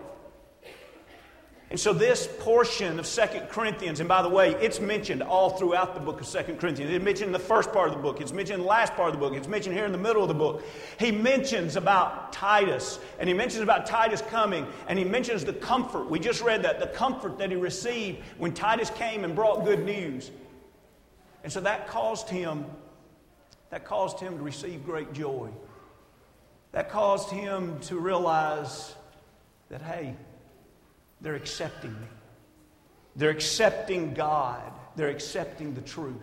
And 1.69 1.77
so, 1.77 1.91
this 1.91 2.29
portion 2.39 2.97
of 2.97 3.05
Second 3.05 3.49
Corinthians, 3.49 3.99
and 3.99 4.07
by 4.07 4.21
the 4.21 4.29
way, 4.29 4.51
it's 4.51 4.79
mentioned 4.79 5.21
all 5.21 5.49
throughout 5.49 5.95
the 5.95 5.99
book 5.99 6.21
of 6.21 6.27
Second 6.27 6.59
Corinthians. 6.59 6.93
It's 6.93 7.03
mentioned 7.03 7.27
in 7.27 7.33
the 7.33 7.39
first 7.39 7.73
part 7.73 7.89
of 7.89 7.95
the 7.95 8.01
book, 8.01 8.21
it's 8.21 8.31
mentioned 8.31 8.59
in 8.59 8.61
the 8.61 8.69
last 8.69 8.93
part 8.93 9.09
of 9.09 9.15
the 9.15 9.19
book, 9.19 9.33
it's 9.33 9.49
mentioned 9.49 9.75
here 9.75 9.83
in 9.83 9.91
the 9.91 9.97
middle 9.97 10.21
of 10.21 10.29
the 10.29 10.33
book. 10.33 10.63
He 10.97 11.11
mentions 11.11 11.75
about 11.75 12.31
Titus, 12.31 12.99
and 13.19 13.27
he 13.27 13.33
mentions 13.33 13.63
about 13.63 13.85
Titus 13.85 14.21
coming, 14.21 14.65
and 14.87 14.97
he 14.97 15.03
mentions 15.03 15.43
the 15.43 15.51
comfort. 15.51 16.09
We 16.09 16.19
just 16.19 16.41
read 16.41 16.63
that 16.63 16.79
the 16.79 16.87
comfort 16.87 17.37
that 17.39 17.49
he 17.49 17.57
received 17.57 18.19
when 18.37 18.53
Titus 18.53 18.89
came 18.91 19.25
and 19.25 19.35
brought 19.35 19.65
good 19.65 19.83
news. 19.83 20.31
And 21.43 21.51
so 21.51 21.59
that 21.61 21.89
caused 21.89 22.29
him, 22.29 22.65
that 23.71 23.83
caused 23.83 24.21
him 24.21 24.37
to 24.37 24.43
receive 24.43 24.85
great 24.85 25.11
joy. 25.11 25.49
That 26.71 26.89
caused 26.89 27.29
him 27.29 27.77
to 27.81 27.99
realize 27.99 28.95
that, 29.69 29.81
hey, 29.81 30.15
they're 31.21 31.35
accepting 31.35 31.93
me. 31.93 32.07
They're 33.15 33.31
accepting 33.31 34.13
God. 34.13 34.71
They're 34.95 35.09
accepting 35.09 35.73
the 35.73 35.81
truth. 35.81 36.15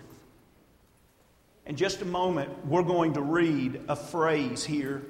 In 1.67 1.77
just 1.77 2.03
a 2.03 2.05
moment, 2.05 2.67
we're 2.67 2.83
going 2.83 3.15
to 3.15 3.23
read 3.23 3.81
a 3.89 3.97
phrase 3.97 4.65
here. 4.65 5.03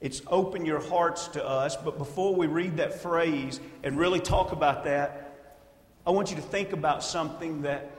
It's 0.00 0.20
open 0.26 0.66
your 0.66 0.80
hearts 0.80 1.28
to 1.28 1.46
us, 1.46 1.76
but 1.76 1.96
before 1.96 2.34
we 2.34 2.48
read 2.48 2.78
that 2.78 3.00
phrase 3.00 3.60
and 3.84 3.96
really 3.96 4.18
talk 4.18 4.52
about 4.52 4.84
that, 4.84 5.36
I 6.04 6.10
want 6.10 6.30
you 6.30 6.36
to 6.36 6.42
think 6.42 6.72
about 6.72 7.04
something 7.04 7.62
that 7.62 7.92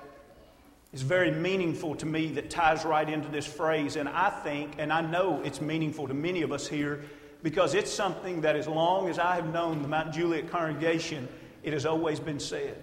is 0.91 1.01
very 1.01 1.31
meaningful 1.31 1.95
to 1.95 2.05
me 2.05 2.27
that 2.33 2.49
ties 2.49 2.83
right 2.83 3.09
into 3.09 3.29
this 3.29 3.47
phrase. 3.47 3.95
And 3.95 4.09
I 4.09 4.29
think, 4.29 4.75
and 4.77 4.91
I 4.91 4.99
know 4.99 5.41
it's 5.43 5.61
meaningful 5.61 6.07
to 6.09 6.13
many 6.13 6.41
of 6.41 6.51
us 6.51 6.67
here, 6.67 7.05
because 7.43 7.73
it's 7.75 7.91
something 7.91 8.41
that 8.41 8.55
as 8.55 8.67
long 8.67 9.09
as 9.09 9.19
I 9.19 9.35
have 9.35 9.51
known 9.51 9.81
the 9.81 9.87
Mount 9.87 10.13
Juliet 10.13 10.49
congregation, 10.49 11.27
it 11.61 11.73
has 11.73 11.85
always 11.85 12.19
been 12.19 12.39
said. 12.39 12.81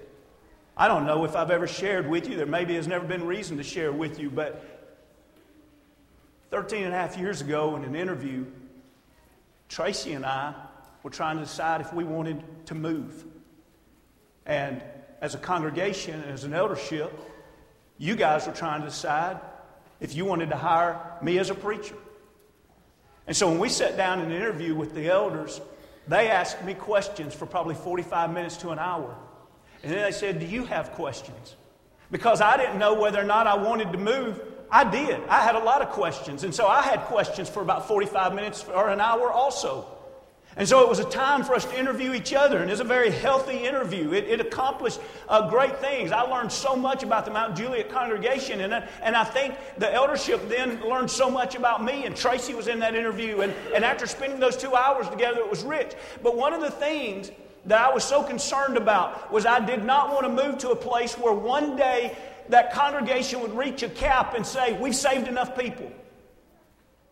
I 0.76 0.87
don't 0.87 1.07
know 1.07 1.25
if 1.25 1.35
I've 1.35 1.50
ever 1.50 1.67
shared 1.67 2.09
with 2.09 2.29
you, 2.29 2.37
there 2.37 2.47
maybe 2.47 2.75
has 2.75 2.87
never 2.87 3.07
been 3.07 3.26
reason 3.26 3.57
to 3.57 3.62
share 3.62 3.90
with 3.90 4.21
you, 4.21 4.31
but 4.31 4.64
13 6.50 6.85
and 6.85 6.95
a 6.95 6.97
half 6.97 7.17
years 7.17 7.40
ago 7.40 7.75
in 7.76 7.85
an 7.85 7.97
interview, 7.97 8.45
Tracy 9.69 10.12
and 10.12 10.26
I 10.26 10.55
were 11.02 11.11
trying 11.11 11.37
to 11.37 11.45
decide 11.45 11.81
if 11.81 11.93
we 11.95 12.05
wanted 12.05 12.43
to 12.67 12.75
move. 12.75 13.25
And 14.45 14.83
as 15.21 15.35
a 15.35 15.38
congregation, 15.38 16.23
as 16.25 16.45
an 16.45 16.52
eldership, 16.52 17.12
you 17.99 18.14
guys 18.14 18.47
were 18.47 18.52
trying 18.52 18.81
to 18.81 18.88
decide 18.88 19.38
if 20.00 20.14
you 20.14 20.25
wanted 20.25 20.50
to 20.50 20.57
hire 20.57 20.99
me 21.23 21.38
as 21.38 21.50
a 21.50 21.55
preacher. 21.55 21.95
And 23.30 23.37
so 23.37 23.49
when 23.49 23.60
we 23.60 23.68
sat 23.68 23.96
down 23.96 24.18
in 24.18 24.32
an 24.32 24.32
interview 24.32 24.75
with 24.75 24.92
the 24.92 25.08
elders, 25.08 25.60
they 26.08 26.28
asked 26.28 26.64
me 26.64 26.75
questions 26.75 27.32
for 27.32 27.46
probably 27.46 27.76
45 27.76 28.32
minutes 28.32 28.56
to 28.56 28.70
an 28.70 28.80
hour. 28.80 29.14
And 29.84 29.92
then 29.92 30.02
they 30.02 30.10
said, 30.10 30.40
Do 30.40 30.46
you 30.46 30.64
have 30.64 30.90
questions? 30.90 31.54
Because 32.10 32.40
I 32.40 32.56
didn't 32.56 32.80
know 32.80 32.94
whether 33.00 33.20
or 33.20 33.25
not 33.25 33.46
I 33.46 33.54
wanted 33.54 33.92
to 33.92 33.99
move. 33.99 34.40
I 34.68 34.82
did. 34.82 35.20
I 35.28 35.42
had 35.42 35.54
a 35.54 35.60
lot 35.60 35.80
of 35.80 35.90
questions. 35.90 36.42
And 36.42 36.52
so 36.52 36.66
I 36.66 36.82
had 36.82 37.02
questions 37.02 37.49
for 37.49 37.62
about 37.62 37.87
45 37.87 38.34
minutes 38.34 38.64
or 38.64 38.88
an 38.88 39.00
hour 39.00 39.30
also. 39.30 39.87
And 40.57 40.69
so 40.69 40.80
it 40.80 40.88
was 40.88 40.99
a 40.99 41.04
time 41.04 41.45
for 41.45 41.54
us 41.54 41.64
to 41.64 41.78
interview 41.78 42.12
each 42.12 42.35
other, 42.35 42.59
and 42.59 42.69
it 42.69 42.73
was 42.73 42.80
a 42.80 42.85
very 42.85 43.11
healthy 43.11 43.59
interview. 43.66 44.12
It, 44.12 44.25
it 44.25 44.40
accomplished 44.40 45.00
uh, 45.28 45.49
great 45.49 45.78
things. 45.78 46.11
I 46.11 46.23
learned 46.23 46.50
so 46.50 46.75
much 46.75 47.04
about 47.04 47.25
the 47.25 47.30
Mount 47.30 47.57
Juliet 47.57 47.88
congregation, 47.88 48.61
and, 48.61 48.75
uh, 48.75 48.83
and 49.00 49.14
I 49.14 49.23
think 49.23 49.54
the 49.78 49.92
eldership 49.92 50.49
then 50.49 50.83
learned 50.83 51.11
so 51.11 51.30
much 51.30 51.54
about 51.54 51.85
me, 51.85 52.04
and 52.04 52.16
Tracy 52.16 52.54
was 52.54 52.66
in 52.66 52.80
that 52.80 52.97
interview. 52.97 53.42
And, 53.42 53.54
and 53.75 53.85
after 53.85 54.07
spending 54.07 54.40
those 54.40 54.57
two 54.57 54.75
hours 54.75 55.09
together, 55.09 55.38
it 55.38 55.49
was 55.49 55.62
rich. 55.62 55.92
But 56.21 56.37
one 56.37 56.52
of 56.52 56.61
the 56.61 56.71
things 56.71 57.30
that 57.66 57.80
I 57.80 57.95
was 57.95 58.02
so 58.02 58.25
concerned 58.25 58.76
about 58.76 59.30
was 59.33 59.47
I 59.47 59.64
did 59.64 59.85
not 59.85 60.12
want 60.12 60.25
to 60.25 60.45
move 60.45 60.59
to 60.59 60.71
a 60.71 60.76
place 60.76 61.14
where 61.14 61.33
one 61.33 61.76
day 61.76 62.16
that 62.49 62.73
congregation 62.73 63.40
would 63.40 63.57
reach 63.57 63.85
a 63.85 63.88
cap 63.88 64.35
and 64.35 64.45
say, 64.45 64.73
We've 64.80 64.97
saved 64.97 65.28
enough 65.28 65.57
people. 65.57 65.92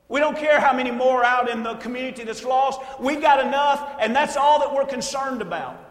We 0.08 0.20
don't 0.20 0.36
care 0.36 0.58
how 0.58 0.72
many 0.72 0.90
more 0.90 1.22
out 1.22 1.50
in 1.50 1.62
the 1.62 1.74
community 1.74 2.24
that's 2.24 2.44
lost. 2.44 2.80
We've 2.98 3.20
got 3.20 3.44
enough, 3.44 3.96
and 4.00 4.16
that's 4.16 4.36
all 4.36 4.58
that 4.60 4.74
we're 4.74 4.86
concerned 4.86 5.42
about. 5.42 5.84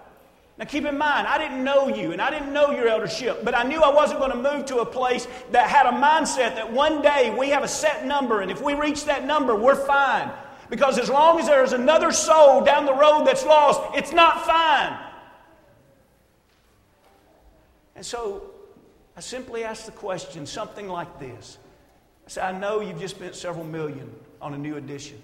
Now, 0.58 0.66
keep 0.66 0.86
in 0.86 0.98
mind, 0.98 1.28
I 1.28 1.38
didn't 1.38 1.64
know 1.64 1.88
you 1.88 2.14
and 2.14 2.20
I 2.20 2.32
didn't 2.32 2.52
know 2.52 2.72
your 2.72 2.88
eldership, 2.88 3.46
but 3.46 3.56
I 3.56 3.62
knew 3.62 3.80
I 3.80 3.94
wasn't 3.94 4.20
going 4.20 4.32
to 4.32 4.38
move 4.38 4.66
to 4.66 4.80
a 4.80 4.86
place 4.86 5.28
that 5.52 5.70
had 5.70 5.86
a 5.86 5.92
mindset 5.92 6.56
that 6.56 6.74
one 6.74 7.04
day 7.04 7.32
we 7.38 7.50
have 7.50 7.64
a 7.64 7.68
set 7.68 8.08
number, 8.08 8.42
and 8.42 8.50
if 8.50 8.60
we 8.60 8.74
reach 8.74 9.06
that 9.06 9.24
number, 9.24 9.56
we're 9.56 9.76
fine. 9.76 10.32
Because 10.72 10.98
as 10.98 11.10
long 11.10 11.40
as 11.40 11.46
there 11.46 11.64
is 11.64 11.74
another 11.74 12.12
soul 12.12 12.64
down 12.64 12.88
the 12.88 12.94
road 12.94 13.26
that's 13.26 13.46
lost, 13.46 13.82
it's 13.96 14.12
not 14.12 14.46
fine. 14.48 14.98
And 17.96 18.06
so 18.06 18.50
I 19.16 19.22
simply 19.22 19.64
asked 19.64 19.86
the 19.86 19.92
question 19.92 20.46
something 20.48 20.88
like 20.88 21.20
this 21.20 21.60
I 22.36 22.42
I 22.42 22.52
know 22.52 22.82
you've 22.82 23.00
just 23.00 23.16
spent 23.16 23.36
several 23.36 23.64
million 23.64 24.14
on 24.42 24.54
a 24.54 24.58
new 24.58 24.76
addition, 24.76 25.22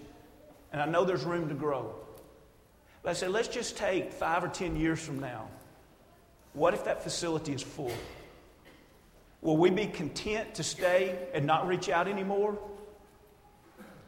and 0.72 0.82
I 0.82 0.86
know 0.86 1.04
there's 1.04 1.24
room 1.24 1.50
to 1.50 1.56
grow. 1.56 1.96
But 3.02 3.10
I 3.10 3.14
said, 3.14 3.32
let's 3.32 3.50
just 3.50 3.76
take 3.76 4.14
five 4.14 4.44
or 4.44 4.48
ten 4.48 4.78
years 4.78 5.00
from 5.00 5.20
now. 5.20 5.50
What 6.54 6.74
if 6.74 6.86
that 6.86 7.04
facility 7.04 7.54
is 7.54 7.62
full? 7.62 7.92
Will 9.42 9.58
we 9.58 9.70
be 9.70 9.88
content 9.88 10.56
to 10.56 10.64
stay 10.64 11.20
and 11.34 11.46
not 11.46 11.68
reach 11.68 11.90
out 11.90 12.08
anymore? 12.08 12.58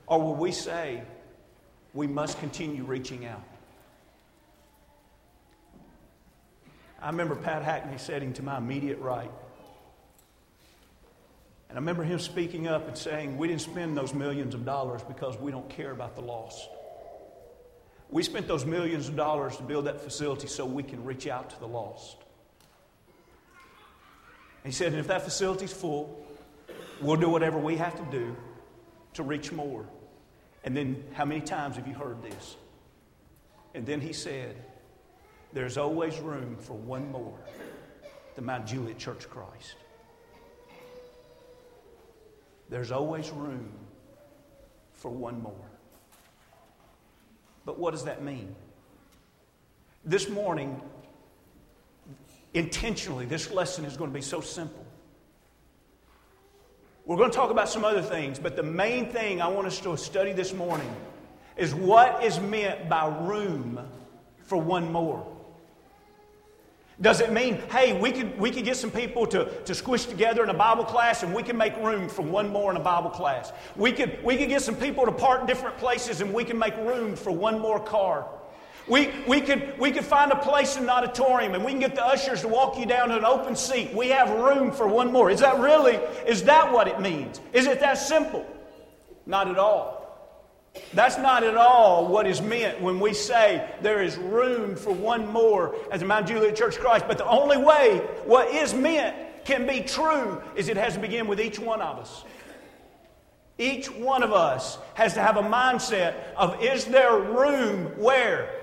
Or 0.07 0.21
will 0.21 0.35
we 0.35 0.51
say, 0.53 1.03
we 1.93 2.07
must 2.07 2.39
continue 2.39 2.83
reaching 2.83 3.25
out? 3.25 3.43
I 7.01 7.07
remember 7.07 7.35
Pat 7.35 7.63
Hackney 7.63 7.97
sitting 7.97 8.31
to 8.33 8.43
my 8.43 8.57
immediate 8.57 8.99
right. 8.99 9.31
And 11.69 11.77
I 11.77 11.81
remember 11.81 12.03
him 12.03 12.19
speaking 12.19 12.67
up 12.67 12.87
and 12.87 12.97
saying, 12.97 13.37
We 13.37 13.47
didn't 13.47 13.61
spend 13.61 13.97
those 13.97 14.13
millions 14.13 14.53
of 14.53 14.65
dollars 14.65 15.01
because 15.03 15.37
we 15.37 15.51
don't 15.51 15.69
care 15.69 15.91
about 15.91 16.15
the 16.15 16.21
lost. 16.21 16.69
We 18.09 18.23
spent 18.23 18.47
those 18.47 18.65
millions 18.65 19.09
of 19.09 19.15
dollars 19.15 19.57
to 19.57 19.63
build 19.63 19.85
that 19.85 20.01
facility 20.01 20.47
so 20.47 20.65
we 20.65 20.83
can 20.83 21.03
reach 21.03 21.27
out 21.27 21.49
to 21.49 21.59
the 21.59 21.67
lost. 21.67 22.17
And 24.63 24.71
he 24.71 24.77
said, 24.77 24.87
And 24.87 24.99
if 24.99 25.07
that 25.07 25.23
facility's 25.23 25.73
full, 25.73 26.23
we'll 27.01 27.17
do 27.17 27.29
whatever 27.29 27.57
we 27.57 27.77
have 27.77 27.95
to 27.95 28.11
do 28.11 28.35
to 29.13 29.23
reach 29.23 29.51
more. 29.51 29.85
And 30.63 30.75
then, 30.75 31.03
how 31.13 31.25
many 31.25 31.41
times 31.41 31.75
have 31.75 31.87
you 31.87 31.93
heard 31.93 32.21
this? 32.23 32.55
And 33.73 33.85
then 33.85 34.01
he 34.01 34.13
said, 34.13 34.55
There's 35.53 35.77
always 35.77 36.19
room 36.19 36.57
for 36.57 36.73
one 36.73 37.11
more, 37.11 37.37
the 38.35 38.41
Mount 38.41 38.65
Juliet 38.67 38.97
Church 38.97 39.29
Christ. 39.29 39.75
There's 42.69 42.91
always 42.91 43.29
room 43.31 43.69
for 44.93 45.11
one 45.11 45.41
more. 45.41 45.53
But 47.65 47.79
what 47.79 47.91
does 47.91 48.05
that 48.05 48.23
mean? 48.23 48.55
This 50.03 50.29
morning, 50.29 50.81
intentionally, 52.53 53.25
this 53.25 53.51
lesson 53.51 53.85
is 53.85 53.97
going 53.97 54.11
to 54.11 54.13
be 54.13 54.21
so 54.21 54.41
simple. 54.41 54.85
We're 57.05 57.17
going 57.17 57.29
to 57.29 57.35
talk 57.35 57.51
about 57.51 57.69
some 57.69 57.85
other 57.85 58.01
things, 58.01 58.39
but 58.39 58.55
the 58.55 58.63
main 58.63 59.11
thing 59.11 59.41
I 59.41 59.47
want 59.47 59.67
us 59.67 59.79
to 59.81 59.95
study 59.95 60.31
this 60.31 60.53
morning 60.53 60.89
is 61.55 61.73
what 61.73 62.23
is 62.23 62.39
meant 62.39 62.89
by 62.89 63.07
room 63.25 63.79
for 64.43 64.57
one 64.57 64.91
more. 64.91 65.34
Does 67.01 67.19
it 67.19 67.31
mean, 67.33 67.55
hey, 67.71 67.99
we 67.99 68.11
could, 68.11 68.39
we 68.39 68.51
could 68.51 68.63
get 68.63 68.77
some 68.77 68.89
people 68.89 69.27
to, 69.27 69.51
to 69.63 69.75
squish 69.75 70.05
together 70.05 70.43
in 70.43 70.49
a 70.49 70.53
Bible 70.53 70.85
class 70.85 71.23
and 71.23 71.33
we 71.33 71.43
can 71.43 71.57
make 71.57 71.75
room 71.77 72.07
for 72.07 72.21
one 72.21 72.49
more 72.49 72.71
in 72.71 72.77
a 72.77 72.83
Bible 72.83 73.09
class? 73.09 73.51
We 73.75 73.91
could, 73.91 74.23
we 74.23 74.37
could 74.37 74.47
get 74.47 74.61
some 74.61 74.75
people 74.75 75.05
to 75.05 75.11
park 75.11 75.45
different 75.45 75.77
places 75.77 76.21
and 76.21 76.33
we 76.33 76.45
can 76.45 76.57
make 76.57 76.75
room 76.77 77.17
for 77.17 77.31
one 77.31 77.59
more 77.59 77.81
car. 77.81 78.29
We, 78.87 79.11
we, 79.27 79.41
could, 79.41 79.77
we 79.77 79.91
could 79.91 80.05
find 80.05 80.31
a 80.31 80.37
place 80.37 80.77
in 80.77 80.83
an 80.83 80.89
auditorium 80.89 81.53
and 81.53 81.65
we 81.65 81.71
can 81.71 81.81
get 81.81 81.95
the 81.95 82.05
ushers 82.05 82.41
to 82.41 82.47
walk 82.47 82.77
you 82.77 82.85
down 82.85 83.09
to 83.09 83.17
an 83.17 83.25
open 83.25 83.57
seat. 83.57 83.93
We 83.93 84.09
have 84.09 84.29
room 84.29 84.71
for 84.71 84.87
one 84.87 85.11
more. 85.11 85.29
Is 85.29 85.41
that 85.41 85.59
really, 85.59 85.95
is 86.25 86.43
that 86.43 86.71
what 86.71 86.87
it 86.87 87.01
means? 87.01 87.41
Is 87.51 87.65
it 87.67 87.81
that 87.81 87.95
simple? 87.95 88.45
Not 89.25 89.49
at 89.49 89.57
all. 89.57 90.04
That's 90.93 91.17
not 91.17 91.43
at 91.43 91.55
all 91.57 92.07
what 92.07 92.27
is 92.27 92.41
meant 92.41 92.81
when 92.81 92.99
we 92.99 93.13
say 93.13 93.69
there 93.81 94.01
is 94.01 94.17
room 94.17 94.75
for 94.75 94.93
one 94.93 95.27
more 95.27 95.75
at 95.91 95.99
the 95.99 96.05
Mount 96.05 96.27
Juliet 96.27 96.55
Church 96.55 96.77
Christ. 96.77 97.05
But 97.07 97.17
the 97.17 97.27
only 97.27 97.57
way 97.57 97.99
what 98.25 98.49
is 98.49 98.73
meant 98.73 99.15
can 99.45 99.67
be 99.67 99.81
true 99.81 100.41
is 100.55 100.69
it 100.69 100.77
has 100.77 100.93
to 100.93 100.99
begin 100.99 101.27
with 101.27 101.39
each 101.39 101.59
one 101.59 101.81
of 101.81 101.99
us. 101.99 102.23
Each 103.57 103.89
one 103.89 104.21
of 104.21 104.33
us 104.33 104.77
has 104.95 105.13
to 105.13 105.21
have 105.21 105.37
a 105.37 105.41
mindset 105.41 106.15
of 106.35 106.61
is 106.61 106.85
there 106.85 107.17
room 107.17 107.85
where? 107.97 108.61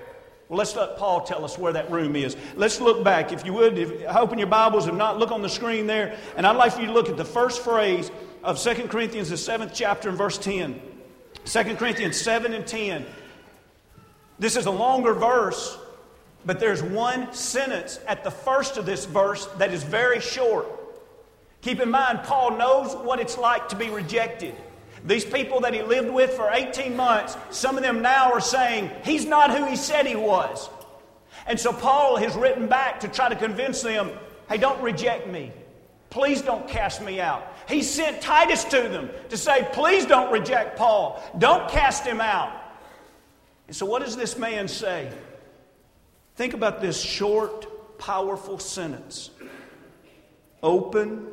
Well, 0.49 0.59
let's 0.59 0.75
let 0.75 0.97
Paul 0.97 1.21
tell 1.21 1.43
us 1.43 1.57
where 1.57 1.73
that 1.73 1.89
room 1.89 2.15
is. 2.15 2.37
Let's 2.55 2.79
look 2.79 3.03
back. 3.03 3.31
If 3.31 3.43
you 3.45 3.53
would, 3.53 3.77
if, 3.77 4.03
open 4.15 4.37
your 4.37 4.47
Bibles. 4.47 4.87
If 4.87 4.93
not, 4.93 5.17
look 5.17 5.31
on 5.31 5.41
the 5.41 5.49
screen 5.49 5.87
there. 5.87 6.17
And 6.37 6.45
I'd 6.45 6.57
like 6.57 6.73
for 6.73 6.81
you 6.81 6.87
to 6.87 6.93
look 6.93 7.09
at 7.09 7.17
the 7.17 7.25
first 7.25 7.63
phrase 7.63 8.11
of 8.43 8.59
2 8.59 8.87
Corinthians, 8.87 9.29
the 9.29 9.37
seventh 9.37 9.71
chapter, 9.73 10.09
and 10.09 10.17
verse 10.17 10.37
10. 10.37 10.79
2 11.45 11.75
Corinthians 11.75 12.19
7 12.19 12.53
and 12.53 12.65
10. 12.65 13.05
This 14.39 14.55
is 14.55 14.65
a 14.65 14.71
longer 14.71 15.13
verse, 15.13 15.77
But 16.45 16.59
there's 16.59 16.83
one 16.83 17.33
sentence 17.33 17.99
at 18.05 18.23
the 18.23 18.31
first 18.31 18.77
of 18.77 18.85
this 18.85 19.05
verse 19.05 19.45
that 19.57 19.73
is 19.73 19.83
very 19.83 20.19
short. 20.19 20.67
Keep 21.61 21.79
in 21.79 21.89
mind, 21.89 22.23
Paul 22.23 22.57
knows 22.57 22.93
what 22.95 23.21
it's 23.21 23.37
like 23.37 23.69
to 23.69 23.77
be 23.77 23.89
rejected. 23.89 24.53
These 25.05 25.23
people 25.23 25.61
that 25.61 25.73
he 25.73 25.81
lived 25.81 26.09
with 26.09 26.31
for 26.31 26.49
18 26.51 26.95
months, 26.95 27.37
some 27.49 27.77
of 27.77 27.83
them 27.83 28.01
now 28.01 28.31
are 28.31 28.41
saying, 28.41 28.91
He's 29.03 29.25
not 29.25 29.57
who 29.57 29.65
he 29.65 29.77
said 29.77 30.05
he 30.05 30.15
was. 30.15 30.69
And 31.45 31.59
so 31.59 31.71
Paul 31.71 32.17
has 32.17 32.35
written 32.35 32.67
back 32.67 33.01
to 33.01 33.07
try 33.07 33.29
to 33.29 33.35
convince 33.35 33.81
them, 33.81 34.11
Hey, 34.49 34.57
don't 34.57 34.81
reject 34.81 35.27
me. 35.27 35.51
Please 36.09 36.41
don't 36.41 36.67
cast 36.67 37.01
me 37.01 37.19
out. 37.21 37.52
He 37.67 37.81
sent 37.83 38.21
Titus 38.21 38.63
to 38.65 38.81
them 38.89 39.09
to 39.29 39.37
say, 39.37 39.67
Please 39.73 40.05
don't 40.05 40.31
reject 40.31 40.77
Paul. 40.77 41.23
Don't 41.37 41.69
cast 41.69 42.05
him 42.05 42.21
out. 42.21 42.53
And 43.67 43.75
so, 43.75 43.85
what 43.85 44.03
does 44.03 44.15
this 44.15 44.37
man 44.37 44.67
say? 44.67 45.11
Think 46.35 46.53
about 46.53 46.81
this 46.81 46.99
short, 46.99 47.97
powerful 47.99 48.59
sentence 48.59 49.29
Open 50.63 51.27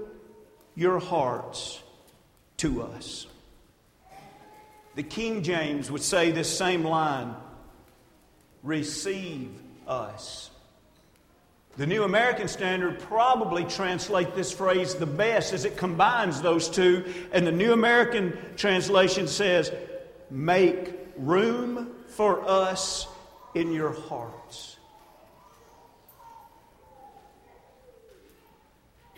your 0.75 0.99
hearts 0.99 1.81
to 2.57 2.83
us. 2.83 3.29
The 4.97 5.05
King 5.05 5.45
James 5.45 5.89
would 5.89 6.03
say 6.03 6.33
this 6.33 6.59
same 6.59 6.83
line 6.83 7.37
receive 8.65 9.51
us. 9.87 10.51
The 11.77 11.87
New 11.87 12.03
American 12.03 12.49
Standard 12.49 12.99
probably 12.99 13.65
translates 13.65 14.35
this 14.35 14.53
phrase 14.53 14.95
the 14.97 15.07
best 15.07 15.53
as 15.53 15.65
it 15.65 15.77
combines 15.77 16.43
those 16.43 16.69
two, 16.69 17.05
and 17.33 17.47
the 17.47 17.53
New 17.53 17.73
American 17.73 18.37
translation 18.57 19.29
says, 19.29 19.73
Make 20.31 20.93
room 21.17 21.93
for 22.09 22.47
us 22.49 23.07
in 23.55 23.73
your 23.73 23.93
hearts. 23.93 24.77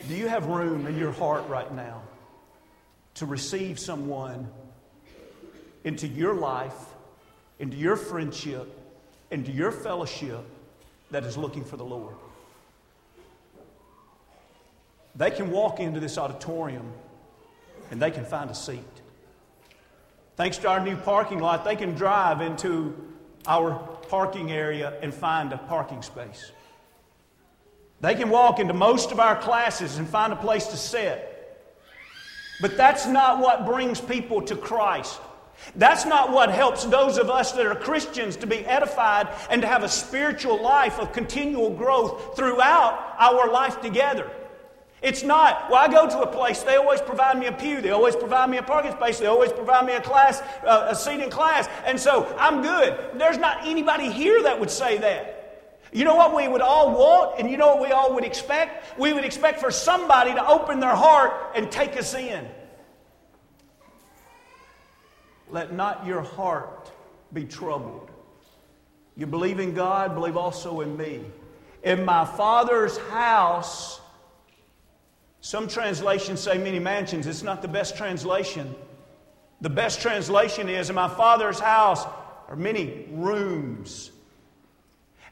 Do 0.08 0.14
you 0.14 0.28
have 0.28 0.46
room 0.46 0.86
in 0.86 0.98
your 0.98 1.12
heart 1.12 1.48
right 1.48 1.72
now 1.72 2.02
to 3.14 3.26
receive 3.26 3.78
someone 3.78 4.48
into 5.84 6.08
your 6.08 6.34
life, 6.34 6.74
into 7.58 7.76
your 7.76 7.96
friendship, 7.96 8.78
into 9.30 9.52
your 9.52 9.70
fellowship 9.70 10.44
that 11.12 11.24
is 11.24 11.36
looking 11.36 11.64
for 11.64 11.76
the 11.76 11.84
Lord? 11.84 12.16
They 15.14 15.30
can 15.30 15.50
walk 15.50 15.80
into 15.80 16.00
this 16.00 16.16
auditorium 16.18 16.92
and 17.90 18.00
they 18.00 18.10
can 18.10 18.24
find 18.24 18.50
a 18.50 18.54
seat. 18.54 18.80
Thanks 20.36 20.56
to 20.58 20.68
our 20.68 20.80
new 20.80 20.96
parking 20.96 21.40
lot, 21.40 21.64
they 21.64 21.76
can 21.76 21.94
drive 21.94 22.40
into 22.40 22.96
our 23.46 23.74
parking 24.08 24.50
area 24.50 24.98
and 25.02 25.12
find 25.12 25.52
a 25.52 25.58
parking 25.58 26.02
space. 26.02 26.52
They 28.00 28.14
can 28.14 28.30
walk 28.30 28.58
into 28.58 28.74
most 28.74 29.12
of 29.12 29.20
our 29.20 29.36
classes 29.36 29.98
and 29.98 30.08
find 30.08 30.32
a 30.32 30.36
place 30.36 30.66
to 30.68 30.76
sit. 30.76 31.28
But 32.60 32.76
that's 32.76 33.06
not 33.06 33.40
what 33.40 33.66
brings 33.66 34.00
people 34.00 34.42
to 34.42 34.56
Christ. 34.56 35.20
That's 35.76 36.04
not 36.04 36.32
what 36.32 36.50
helps 36.50 36.84
those 36.84 37.18
of 37.18 37.30
us 37.30 37.52
that 37.52 37.66
are 37.66 37.74
Christians 37.74 38.36
to 38.36 38.46
be 38.46 38.66
edified 38.66 39.28
and 39.50 39.62
to 39.62 39.68
have 39.68 39.84
a 39.84 39.88
spiritual 39.88 40.60
life 40.60 40.98
of 40.98 41.12
continual 41.12 41.70
growth 41.70 42.36
throughout 42.36 43.14
our 43.18 43.50
life 43.50 43.80
together. 43.80 44.30
It's 45.02 45.24
not, 45.24 45.68
well, 45.68 45.80
I 45.80 45.88
go 45.88 46.08
to 46.08 46.20
a 46.20 46.26
place, 46.26 46.62
they 46.62 46.76
always 46.76 47.00
provide 47.00 47.36
me 47.36 47.46
a 47.46 47.52
pew, 47.52 47.80
they 47.80 47.90
always 47.90 48.14
provide 48.14 48.48
me 48.48 48.58
a 48.58 48.62
parking 48.62 48.92
space, 48.92 49.18
they 49.18 49.26
always 49.26 49.52
provide 49.52 49.84
me 49.84 49.94
a 49.94 50.00
class, 50.00 50.40
uh, 50.64 50.86
a 50.90 50.94
seat 50.94 51.20
in 51.20 51.28
class, 51.28 51.68
and 51.84 51.98
so 51.98 52.32
I'm 52.38 52.62
good. 52.62 52.96
There's 53.14 53.36
not 53.36 53.66
anybody 53.66 54.10
here 54.10 54.44
that 54.44 54.58
would 54.58 54.70
say 54.70 54.98
that. 54.98 55.42
You 55.92 56.04
know 56.04 56.14
what 56.14 56.34
we 56.34 56.46
would 56.46 56.60
all 56.60 56.92
want, 56.92 57.40
and 57.40 57.50
you 57.50 57.56
know 57.56 57.74
what 57.74 57.80
we 57.82 57.92
all 57.92 58.14
would 58.14 58.24
expect? 58.24 58.98
We 58.98 59.12
would 59.12 59.24
expect 59.24 59.60
for 59.60 59.72
somebody 59.72 60.32
to 60.32 60.46
open 60.46 60.78
their 60.78 60.94
heart 60.94 61.52
and 61.56 61.70
take 61.70 61.96
us 61.96 62.14
in. 62.14 62.48
Let 65.50 65.72
not 65.72 66.06
your 66.06 66.22
heart 66.22 66.92
be 67.32 67.44
troubled. 67.44 68.08
You 69.16 69.26
believe 69.26 69.58
in 69.58 69.74
God, 69.74 70.14
believe 70.14 70.36
also 70.36 70.80
in 70.80 70.96
me. 70.96 71.24
In 71.82 72.04
my 72.04 72.24
Father's 72.24 72.96
house, 72.96 74.00
some 75.42 75.66
translations 75.66 76.38
say 76.40 76.56
many 76.56 76.78
mansions. 76.78 77.26
It's 77.26 77.42
not 77.42 77.62
the 77.62 77.68
best 77.68 77.96
translation. 77.96 78.74
The 79.60 79.70
best 79.70 80.00
translation 80.00 80.68
is 80.68 80.88
In 80.88 80.94
my 80.94 81.08
Father's 81.08 81.58
house 81.58 82.06
are 82.48 82.54
many 82.54 83.06
rooms. 83.10 84.12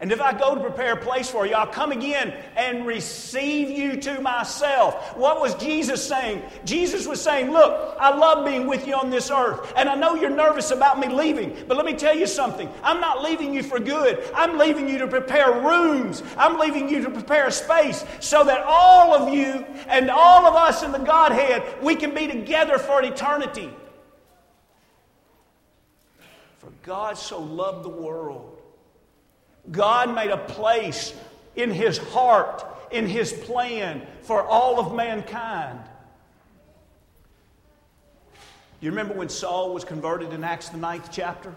And 0.01 0.11
if 0.11 0.21
I 0.23 0.33
go 0.33 0.55
to 0.55 0.61
prepare 0.63 0.95
a 0.95 0.97
place 0.97 1.29
for 1.29 1.47
you, 1.47 1.53
I'll 1.55 1.67
come 1.67 1.93
again 1.93 2.33
and 2.57 2.87
receive 2.87 3.69
you 3.69 4.01
to 4.01 4.19
myself. 4.23 5.15
What 5.15 5.43
was 5.43 5.55
Jesus 5.57 6.03
saying? 6.03 6.43
Jesus 6.65 7.07
was 7.07 7.21
saying, 7.21 7.51
Look, 7.51 7.97
I 8.01 8.17
love 8.17 8.47
being 8.47 8.67
with 8.67 8.87
you 8.87 8.95
on 8.95 9.11
this 9.11 9.31
earth. 9.31 9.75
And 9.77 9.91
I 9.91 9.95
know 9.97 10.15
you're 10.15 10.31
nervous 10.31 10.71
about 10.71 10.99
me 10.99 11.09
leaving. 11.09 11.55
But 11.69 11.77
let 11.77 11.85
me 11.85 11.93
tell 11.93 12.17
you 12.17 12.27
something. 12.27 12.73
I'm 12.83 12.99
not 12.99 13.23
leaving 13.23 13.53
you 13.53 13.63
for 13.63 13.79
good. 13.79 14.25
I'm 14.35 14.57
leaving 14.57 14.89
you 14.89 14.97
to 14.99 15.07
prepare 15.07 15.61
rooms. 15.61 16.23
I'm 16.39 16.59
leaving 16.59 16.89
you 16.89 17.03
to 17.03 17.11
prepare 17.11 17.49
a 17.49 17.53
space 17.53 18.03
so 18.21 18.43
that 18.45 18.63
all 18.67 19.13
of 19.13 19.35
you 19.35 19.67
and 19.87 20.11
all 20.11 20.47
of 20.47 20.55
us 20.55 20.83
in 20.83 20.93
the 20.93 20.99
Godhead, 20.99 21.63
we 21.83 21.95
can 21.95 22.15
be 22.15 22.27
together 22.27 22.79
for 22.79 23.03
eternity. 23.03 23.71
For 26.57 26.71
God 26.83 27.19
so 27.19 27.39
loved 27.39 27.85
the 27.85 27.91
world 27.91 28.50
God 29.71 30.15
made 30.15 30.31
a 30.31 30.39
place 30.39 31.15
in 31.57 31.71
his 31.71 31.99
heart, 31.99 32.65
in 32.91 33.07
his 33.07 33.33
plan 33.33 34.07
for 34.23 34.43
all 34.43 34.81
of 34.81 34.95
mankind. 34.95 35.81
You 38.81 38.91
remember 38.91 39.15
when 39.15 39.29
Saul 39.29 39.75
was 39.75 39.85
converted 39.85 40.33
in 40.33 40.43
Acts, 40.43 40.71
the 40.71 40.79
ninth 40.79 41.11
chapter? 41.13 41.55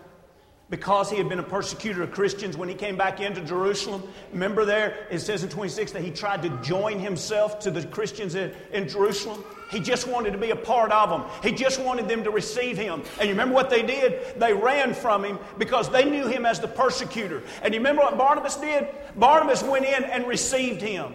Because 0.70 1.10
he 1.10 1.18
had 1.18 1.30
been 1.30 1.40
a 1.40 1.44
persecutor 1.44 2.04
of 2.04 2.12
Christians 2.12 2.58
when 2.58 2.68
he 2.68 2.74
came 2.74 2.98
back 2.98 3.20
into 3.20 3.42
Jerusalem. 3.42 4.02
Remember 4.32 4.66
there, 4.66 5.08
it 5.12 5.20
says 5.20 5.44
in 5.44 5.50
26 5.50 5.92
that 5.92 6.02
he 6.02 6.10
tried 6.10 6.42
to 6.44 6.50
join 6.64 7.00
himself 7.00 7.60
to 7.60 7.72
the 7.72 7.86
Christians 7.86 8.36
in, 8.36 8.54
in 8.72 8.88
Jerusalem. 8.88 9.44
He 9.70 9.80
just 9.80 10.08
wanted 10.08 10.32
to 10.32 10.38
be 10.38 10.52
a 10.52 10.56
part 10.56 10.92
of 10.92 11.10
them. 11.10 11.24
He 11.42 11.52
just 11.52 11.82
wanted 11.82 12.08
them 12.08 12.24
to 12.24 12.32
receive 12.32 12.78
him. 12.78 13.04
And 13.20 13.28
you 13.28 13.34
remember 13.34 13.56
what 13.56 13.70
they 13.70 13.82
did? 13.82 14.40
They 14.40 14.54
ran 14.54 14.94
from 14.94 15.26
him 15.26 15.40
because 15.58 15.90
they 15.90 16.10
knew 16.10 16.28
him 16.28 16.46
as 16.46 16.60
the 16.60 16.68
persecutor. 16.68 17.44
And 17.62 17.74
you 17.74 17.80
remember 17.80 18.04
what 18.04 18.18
Barnabas 18.18 18.56
did? 18.58 18.88
Barnabas 19.16 19.64
went 19.64 19.86
in 19.86 20.04
and 20.04 20.28
received 20.28 20.82
him. 20.82 21.14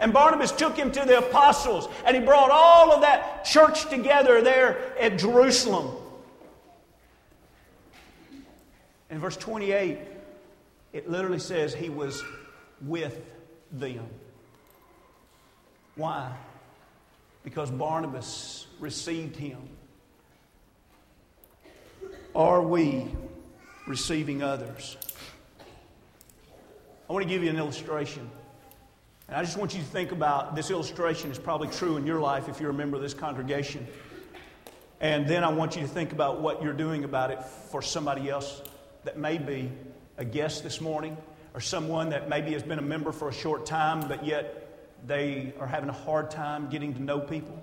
And 0.00 0.12
Barnabas 0.12 0.52
took 0.52 0.76
him 0.76 0.90
to 0.92 1.04
the 1.04 1.18
apostles, 1.18 1.88
and 2.06 2.16
he 2.16 2.22
brought 2.22 2.50
all 2.50 2.92
of 2.92 3.02
that 3.02 3.44
church 3.44 3.88
together 3.90 4.40
there 4.40 4.98
at 4.98 5.18
Jerusalem. 5.18 5.94
In 9.12 9.20
verse 9.20 9.36
28, 9.36 9.98
it 10.92 11.08
literally 11.08 11.38
says 11.38 11.72
he 11.72 11.88
was 11.88 12.24
with 12.80 13.20
them. 13.70 14.04
Why? 15.94 16.32
because 17.44 17.70
Barnabas 17.70 18.66
received 18.80 19.36
him? 19.36 19.58
Are 22.34 22.62
we 22.62 23.06
receiving 23.86 24.42
others? 24.42 24.96
I 27.08 27.12
want 27.12 27.24
to 27.24 27.28
give 27.28 27.42
you 27.42 27.50
an 27.50 27.58
illustration. 27.58 28.30
And 29.28 29.36
I 29.36 29.42
just 29.42 29.56
want 29.56 29.74
you 29.74 29.80
to 29.80 29.86
think 29.86 30.12
about 30.12 30.54
this 30.54 30.70
illustration 30.70 31.30
is 31.30 31.38
probably 31.38 31.68
true 31.68 31.96
in 31.96 32.06
your 32.06 32.20
life 32.20 32.48
if 32.48 32.60
you're 32.60 32.70
a 32.70 32.74
member 32.74 32.96
of 32.96 33.02
this 33.02 33.14
congregation. 33.14 33.86
And 35.00 35.26
then 35.26 35.42
I 35.42 35.50
want 35.50 35.74
you 35.74 35.82
to 35.82 35.88
think 35.88 36.12
about 36.12 36.40
what 36.40 36.62
you're 36.62 36.72
doing 36.72 37.04
about 37.04 37.30
it 37.30 37.42
for 37.42 37.82
somebody 37.82 38.30
else 38.30 38.62
that 39.04 39.18
may 39.18 39.38
be 39.38 39.70
a 40.18 40.24
guest 40.24 40.62
this 40.62 40.80
morning 40.80 41.16
or 41.54 41.60
someone 41.60 42.10
that 42.10 42.28
maybe 42.28 42.52
has 42.52 42.62
been 42.62 42.78
a 42.78 42.82
member 42.82 43.12
for 43.12 43.28
a 43.28 43.32
short 43.32 43.66
time 43.66 44.06
but 44.08 44.24
yet 44.24 44.62
they 45.06 45.52
are 45.58 45.66
having 45.66 45.88
a 45.88 45.94
hard 45.94 46.30
time 46.30 46.68
getting 46.68 46.94
to 46.94 47.02
know 47.02 47.20
people. 47.20 47.60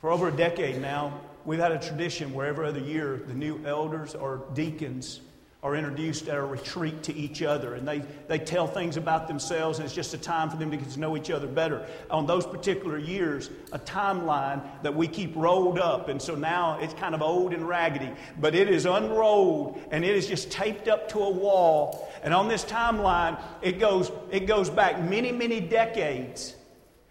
For 0.00 0.10
over 0.10 0.28
a 0.28 0.32
decade 0.32 0.80
now, 0.80 1.20
we've 1.44 1.58
had 1.58 1.72
a 1.72 1.78
tradition 1.78 2.32
where 2.32 2.46
every 2.46 2.66
other 2.66 2.80
year 2.80 3.22
the 3.26 3.34
new 3.34 3.64
elders 3.64 4.14
or 4.14 4.42
deacons 4.54 5.20
are 5.64 5.74
introduced 5.74 6.28
at 6.28 6.36
a 6.36 6.44
retreat 6.44 7.02
to 7.02 7.14
each 7.14 7.42
other 7.42 7.74
and 7.74 7.88
they, 7.88 8.02
they 8.28 8.38
tell 8.38 8.66
things 8.66 8.98
about 8.98 9.26
themselves 9.26 9.78
and 9.78 9.86
it's 9.86 9.94
just 9.94 10.12
a 10.12 10.18
time 10.18 10.50
for 10.50 10.58
them 10.58 10.70
to 10.70 10.76
get 10.76 10.90
to 10.90 11.00
know 11.00 11.16
each 11.16 11.30
other 11.30 11.46
better. 11.46 11.86
On 12.10 12.26
those 12.26 12.46
particular 12.46 12.98
years 12.98 13.48
a 13.72 13.78
timeline 13.78 14.62
that 14.82 14.94
we 14.94 15.08
keep 15.08 15.34
rolled 15.34 15.78
up 15.78 16.10
and 16.10 16.20
so 16.20 16.34
now 16.34 16.78
it's 16.80 16.92
kind 16.92 17.14
of 17.14 17.22
old 17.22 17.54
and 17.54 17.66
raggedy 17.66 18.12
but 18.38 18.54
it 18.54 18.68
is 18.68 18.84
unrolled 18.84 19.80
and 19.90 20.04
it 20.04 20.14
is 20.14 20.28
just 20.28 20.50
taped 20.50 20.86
up 20.86 21.08
to 21.08 21.18
a 21.18 21.30
wall. 21.30 22.12
And 22.22 22.34
on 22.34 22.46
this 22.46 22.62
timeline 22.66 23.42
it 23.62 23.78
goes 23.78 24.12
it 24.30 24.40
goes 24.40 24.68
back 24.68 25.02
many 25.02 25.32
many 25.32 25.60
decades 25.60 26.54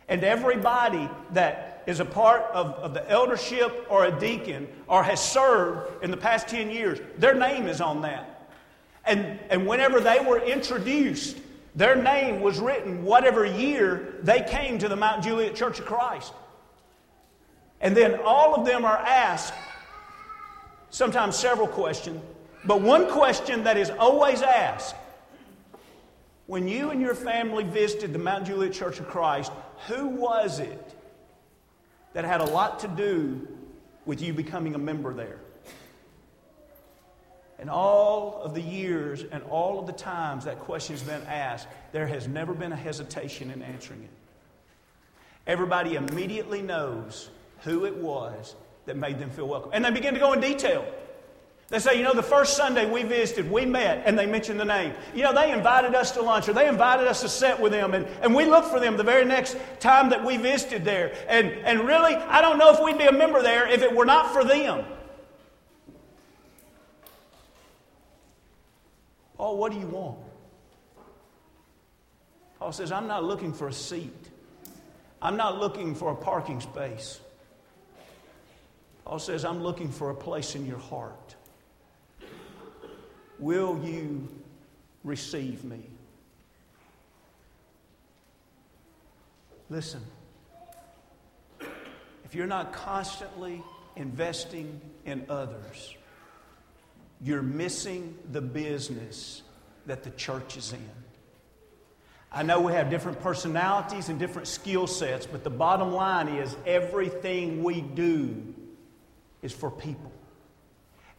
and 0.07 0.23
everybody 0.23 1.09
that 1.31 1.83
is 1.87 1.99
a 1.99 2.05
part 2.05 2.43
of, 2.53 2.67
of 2.75 2.93
the 2.93 3.09
eldership 3.09 3.87
or 3.89 4.05
a 4.05 4.19
deacon 4.19 4.67
or 4.87 5.03
has 5.03 5.19
served 5.19 6.03
in 6.03 6.11
the 6.11 6.17
past 6.17 6.47
10 6.49 6.69
years 6.69 6.99
their 7.17 7.33
name 7.33 7.67
is 7.67 7.81
on 7.81 8.03
that 8.03 8.32
And, 9.05 9.39
and 9.49 9.67
whenever 9.67 9.99
they 9.99 10.19
were 10.19 10.39
introduced, 10.39 11.37
their 11.75 11.95
name 11.95 12.41
was 12.41 12.59
written 12.59 13.03
whatever 13.03 13.45
year 13.45 14.15
they 14.21 14.41
came 14.41 14.77
to 14.79 14.87
the 14.87 14.95
Mount 14.95 15.23
Juliet 15.23 15.55
Church 15.55 15.79
of 15.79 15.85
Christ. 15.85 16.33
And 17.81 17.97
then 17.97 18.19
all 18.23 18.55
of 18.55 18.65
them 18.65 18.85
are 18.85 18.97
asked, 18.97 19.53
sometimes 20.89 21.35
several 21.35 21.67
questions, 21.67 22.21
but 22.63 22.81
one 22.81 23.09
question 23.09 23.63
that 23.65 23.77
is 23.77 23.89
always 23.89 24.41
asked 24.41 24.95
when 26.45 26.67
you 26.67 26.91
and 26.91 27.01
your 27.01 27.15
family 27.15 27.63
visited 27.63 28.13
the 28.13 28.19
Mount 28.19 28.45
Juliet 28.45 28.73
Church 28.73 28.99
of 28.99 29.07
Christ, 29.07 29.51
who 29.87 30.07
was 30.07 30.59
it 30.59 30.95
that 32.13 32.25
had 32.25 32.41
a 32.41 32.45
lot 32.45 32.79
to 32.79 32.87
do 32.87 33.47
with 34.05 34.21
you 34.21 34.33
becoming 34.33 34.75
a 34.75 34.77
member 34.77 35.13
there? 35.13 35.39
And 37.59 37.69
all 37.69 38.41
of 38.43 38.53
the 38.53 38.61
years 38.61 39.23
and 39.23 39.43
all 39.43 39.79
of 39.79 39.85
the 39.85 39.93
times 39.93 40.45
that 40.45 40.59
question 40.59 40.95
has 40.95 41.03
been 41.03 41.21
asked, 41.27 41.67
there 41.91 42.07
has 42.07 42.27
never 42.27 42.53
been 42.53 42.73
a 42.73 42.77
hesitation 42.77 43.51
in 43.51 43.61
answering 43.61 44.03
it. 44.03 44.09
Everybody 45.45 45.95
immediately 45.95 46.61
knows 46.61 47.29
who 47.61 47.85
it 47.85 47.95
was 47.95 48.55
that 48.85 48.97
made 48.97 49.19
them 49.19 49.29
feel 49.29 49.47
welcome. 49.47 49.71
And 49.73 49.83
they 49.83 49.91
begin 49.91 50.13
to 50.13 50.19
go 50.19 50.33
in 50.33 50.41
detail. 50.41 50.85
They 51.69 51.79
say, 51.79 51.97
you 51.97 52.03
know, 52.03 52.13
the 52.13 52.21
first 52.21 52.55
Sunday 52.55 52.89
we 52.89 53.03
visited, 53.03 53.49
we 53.49 53.65
met, 53.65 54.03
and 54.05 54.19
they 54.19 54.25
mentioned 54.25 54.59
the 54.59 54.65
name. 54.65 54.93
You 55.15 55.23
know, 55.23 55.33
they 55.33 55.51
invited 55.51 55.95
us 55.95 56.11
to 56.11 56.21
lunch 56.21 56.47
or 56.47 56.53
they 56.53 56.67
invited 56.67 57.07
us 57.07 57.21
to 57.21 57.29
sit 57.29 57.59
with 57.59 57.71
them, 57.71 57.93
and, 57.93 58.05
and 58.21 58.35
we 58.35 58.45
looked 58.45 58.67
for 58.67 58.79
them 58.79 58.97
the 58.97 59.03
very 59.03 59.25
next 59.25 59.57
time 59.79 60.09
that 60.09 60.23
we 60.23 60.37
visited 60.37 60.85
there. 60.85 61.15
And, 61.27 61.47
and 61.47 61.87
really, 61.87 62.15
I 62.15 62.41
don't 62.41 62.57
know 62.57 62.71
if 62.73 62.83
we'd 62.83 62.97
be 62.97 63.05
a 63.05 63.11
member 63.11 63.41
there 63.41 63.67
if 63.67 63.81
it 63.81 63.95
were 63.95 64.05
not 64.05 64.33
for 64.33 64.43
them. 64.43 64.85
Paul, 69.37 69.57
what 69.57 69.71
do 69.71 69.79
you 69.79 69.87
want? 69.87 70.19
Paul 72.59 72.71
says, 72.71 72.91
I'm 72.91 73.07
not 73.07 73.23
looking 73.23 73.51
for 73.53 73.67
a 73.67 73.73
seat. 73.73 74.29
I'm 75.21 75.37
not 75.37 75.59
looking 75.59 75.95
for 75.95 76.11
a 76.11 76.15
parking 76.15 76.61
space. 76.61 77.19
Paul 79.05 79.19
says, 79.19 79.43
I'm 79.43 79.61
looking 79.61 79.91
for 79.91 80.09
a 80.11 80.15
place 80.15 80.55
in 80.55 80.65
your 80.65 80.77
heart. 80.77 81.35
Will 83.39 83.79
you 83.83 84.29
receive 85.03 85.63
me? 85.63 85.81
Listen, 89.69 90.01
if 92.23 92.35
you're 92.35 92.47
not 92.47 92.73
constantly 92.73 93.61
investing 93.95 94.79
in 95.05 95.25
others, 95.29 95.95
you're 97.23 97.41
missing 97.41 98.17
the 98.31 98.41
business 98.41 99.41
that 99.85 100.03
the 100.03 100.09
church 100.11 100.57
is 100.57 100.73
in. 100.73 100.89
I 102.31 102.43
know 102.43 102.59
we 102.59 102.73
have 102.73 102.89
different 102.89 103.21
personalities 103.21 104.09
and 104.09 104.19
different 104.19 104.47
skill 104.47 104.87
sets, 104.87 105.25
but 105.25 105.43
the 105.43 105.49
bottom 105.49 105.93
line 105.93 106.27
is 106.27 106.55
everything 106.65 107.63
we 107.63 107.79
do 107.79 108.53
is 109.41 109.53
for 109.53 109.71
people. 109.71 110.11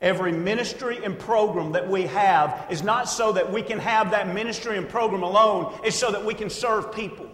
Every 0.03 0.33
ministry 0.33 1.03
and 1.03 1.19
program 1.19 1.73
that 1.73 1.89
we 1.89 2.03
have 2.03 2.67
is 2.69 2.83
not 2.83 3.09
so 3.09 3.33
that 3.33 3.51
we 3.51 3.63
can 3.63 3.79
have 3.79 4.11
that 4.11 4.35
ministry 4.35 4.77
and 4.77 4.87
program 4.87 5.23
alone, 5.23 5.79
it's 5.85 5.97
so 5.97 6.11
that 6.11 6.25
we 6.25 6.35
can 6.35 6.51
serve 6.51 6.93
people. 6.93 7.31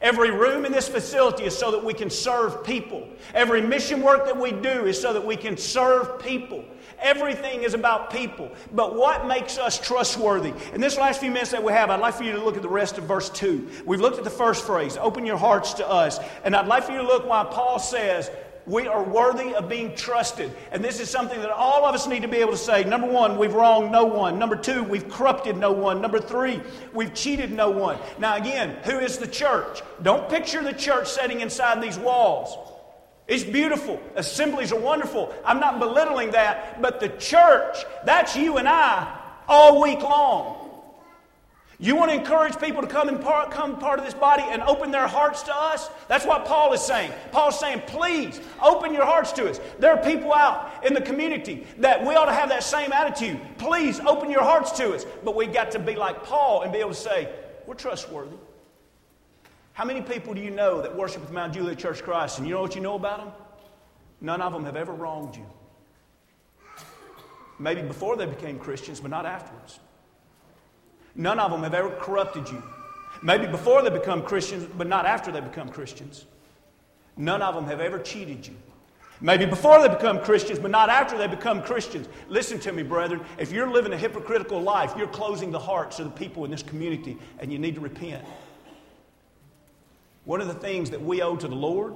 Every 0.00 0.30
room 0.30 0.64
in 0.64 0.72
this 0.72 0.88
facility 0.88 1.44
is 1.44 1.56
so 1.56 1.72
that 1.72 1.84
we 1.84 1.92
can 1.92 2.08
serve 2.08 2.62
people. 2.62 3.08
Every 3.34 3.60
mission 3.60 4.00
work 4.00 4.26
that 4.26 4.36
we 4.36 4.52
do 4.52 4.86
is 4.86 5.00
so 5.00 5.12
that 5.12 5.24
we 5.24 5.36
can 5.36 5.56
serve 5.56 6.20
people. 6.20 6.64
Everything 7.00 7.62
is 7.62 7.74
about 7.74 8.10
people. 8.10 8.50
But 8.72 8.94
what 8.94 9.26
makes 9.26 9.58
us 9.58 9.78
trustworthy? 9.78 10.52
In 10.72 10.80
this 10.80 10.96
last 10.96 11.20
few 11.20 11.30
minutes 11.30 11.50
that 11.50 11.62
we 11.62 11.72
have, 11.72 11.90
I'd 11.90 12.00
like 12.00 12.14
for 12.14 12.24
you 12.24 12.32
to 12.32 12.44
look 12.44 12.56
at 12.56 12.62
the 12.62 12.68
rest 12.68 12.98
of 12.98 13.04
verse 13.04 13.28
2. 13.30 13.68
We've 13.86 14.00
looked 14.00 14.18
at 14.18 14.24
the 14.24 14.30
first 14.30 14.64
phrase, 14.64 14.96
open 14.96 15.26
your 15.26 15.36
hearts 15.36 15.74
to 15.74 15.88
us. 15.88 16.18
And 16.44 16.54
I'd 16.54 16.66
like 16.66 16.84
for 16.84 16.92
you 16.92 16.98
to 16.98 17.06
look 17.06 17.26
why 17.26 17.44
Paul 17.44 17.78
says, 17.78 18.30
we 18.68 18.86
are 18.86 19.02
worthy 19.02 19.54
of 19.54 19.68
being 19.68 19.94
trusted. 19.96 20.54
And 20.70 20.84
this 20.84 21.00
is 21.00 21.08
something 21.08 21.40
that 21.40 21.50
all 21.50 21.86
of 21.86 21.94
us 21.94 22.06
need 22.06 22.22
to 22.22 22.28
be 22.28 22.36
able 22.38 22.52
to 22.52 22.58
say. 22.58 22.84
Number 22.84 23.08
one, 23.08 23.38
we've 23.38 23.54
wronged 23.54 23.90
no 23.90 24.04
one. 24.04 24.38
Number 24.38 24.56
two, 24.56 24.82
we've 24.82 25.08
corrupted 25.08 25.56
no 25.56 25.72
one. 25.72 26.02
Number 26.02 26.20
three, 26.20 26.60
we've 26.92 27.14
cheated 27.14 27.50
no 27.50 27.70
one. 27.70 27.98
Now, 28.18 28.36
again, 28.36 28.76
who 28.84 28.98
is 28.98 29.18
the 29.18 29.26
church? 29.26 29.80
Don't 30.02 30.28
picture 30.28 30.62
the 30.62 30.74
church 30.74 31.08
sitting 31.08 31.40
inside 31.40 31.82
these 31.82 31.98
walls. 31.98 32.56
It's 33.26 33.44
beautiful. 33.44 34.00
Assemblies 34.16 34.72
are 34.72 34.80
wonderful. 34.80 35.34
I'm 35.44 35.60
not 35.60 35.78
belittling 35.78 36.30
that, 36.32 36.80
but 36.80 37.00
the 37.00 37.08
church, 37.08 37.76
that's 38.04 38.36
you 38.36 38.58
and 38.58 38.68
I 38.68 39.18
all 39.48 39.82
week 39.82 40.00
long. 40.02 40.57
You 41.80 41.94
want 41.94 42.10
to 42.10 42.16
encourage 42.16 42.58
people 42.58 42.82
to 42.82 42.88
come 42.88 43.08
and 43.08 43.20
part, 43.20 43.52
come 43.52 43.78
part 43.78 44.00
of 44.00 44.04
this 44.04 44.14
body 44.14 44.42
and 44.42 44.62
open 44.62 44.90
their 44.90 45.06
hearts 45.06 45.42
to 45.44 45.54
us? 45.54 45.88
That's 46.08 46.26
what 46.26 46.44
Paul 46.44 46.72
is 46.72 46.80
saying. 46.80 47.12
Paul's 47.30 47.58
saying, 47.60 47.82
please 47.86 48.40
open 48.60 48.92
your 48.92 49.04
hearts 49.04 49.30
to 49.32 49.48
us. 49.48 49.60
There 49.78 49.92
are 49.92 50.02
people 50.02 50.34
out 50.34 50.84
in 50.84 50.92
the 50.92 51.00
community 51.00 51.64
that 51.78 52.04
we 52.04 52.16
ought 52.16 52.24
to 52.24 52.32
have 52.32 52.48
that 52.48 52.64
same 52.64 52.92
attitude. 52.92 53.38
Please 53.58 54.00
open 54.00 54.28
your 54.28 54.42
hearts 54.42 54.72
to 54.72 54.92
us. 54.92 55.06
But 55.24 55.36
we've 55.36 55.52
got 55.52 55.70
to 55.70 55.78
be 55.78 55.94
like 55.94 56.24
Paul 56.24 56.62
and 56.62 56.72
be 56.72 56.80
able 56.80 56.90
to 56.90 56.96
say, 56.96 57.32
we're 57.64 57.74
trustworthy. 57.74 58.36
How 59.72 59.84
many 59.84 60.02
people 60.02 60.34
do 60.34 60.40
you 60.40 60.50
know 60.50 60.82
that 60.82 60.96
worship 60.96 61.20
with 61.20 61.30
Mount 61.30 61.52
Juliet 61.52 61.78
Church 61.78 62.02
Christ? 62.02 62.38
And 62.38 62.48
you 62.48 62.54
know 62.54 62.60
what 62.60 62.74
you 62.74 62.80
know 62.80 62.96
about 62.96 63.18
them? 63.18 63.32
None 64.20 64.42
of 64.42 64.52
them 64.52 64.64
have 64.64 64.74
ever 64.74 64.92
wronged 64.92 65.36
you. 65.36 65.46
Maybe 67.60 67.82
before 67.82 68.16
they 68.16 68.26
became 68.26 68.58
Christians, 68.58 68.98
but 68.98 69.12
not 69.12 69.26
afterwards. 69.26 69.78
None 71.18 71.40
of 71.40 71.50
them 71.50 71.64
have 71.64 71.74
ever 71.74 71.90
corrupted 71.90 72.48
you. 72.48 72.62
Maybe 73.22 73.48
before 73.48 73.82
they 73.82 73.90
become 73.90 74.22
Christians, 74.22 74.66
but 74.78 74.86
not 74.86 75.04
after 75.04 75.32
they 75.32 75.40
become 75.40 75.68
Christians. 75.68 76.24
None 77.16 77.42
of 77.42 77.56
them 77.56 77.64
have 77.64 77.80
ever 77.80 77.98
cheated 77.98 78.46
you. 78.46 78.54
Maybe 79.20 79.44
before 79.44 79.82
they 79.82 79.88
become 79.92 80.20
Christians, 80.20 80.60
but 80.60 80.70
not 80.70 80.88
after 80.88 81.18
they 81.18 81.26
become 81.26 81.60
Christians. 81.60 82.08
Listen 82.28 82.60
to 82.60 82.70
me, 82.70 82.84
brethren. 82.84 83.20
If 83.36 83.50
you're 83.50 83.68
living 83.68 83.92
a 83.92 83.96
hypocritical 83.96 84.62
life, 84.62 84.94
you're 84.96 85.08
closing 85.08 85.50
the 85.50 85.58
hearts 85.58 85.98
of 85.98 86.04
the 86.04 86.12
people 86.12 86.44
in 86.44 86.52
this 86.52 86.62
community, 86.62 87.18
and 87.40 87.52
you 87.52 87.58
need 87.58 87.74
to 87.74 87.80
repent. 87.80 88.24
One 90.24 90.40
of 90.40 90.46
the 90.46 90.54
things 90.54 90.90
that 90.90 91.02
we 91.02 91.20
owe 91.20 91.34
to 91.34 91.48
the 91.48 91.54
Lord, 91.56 91.94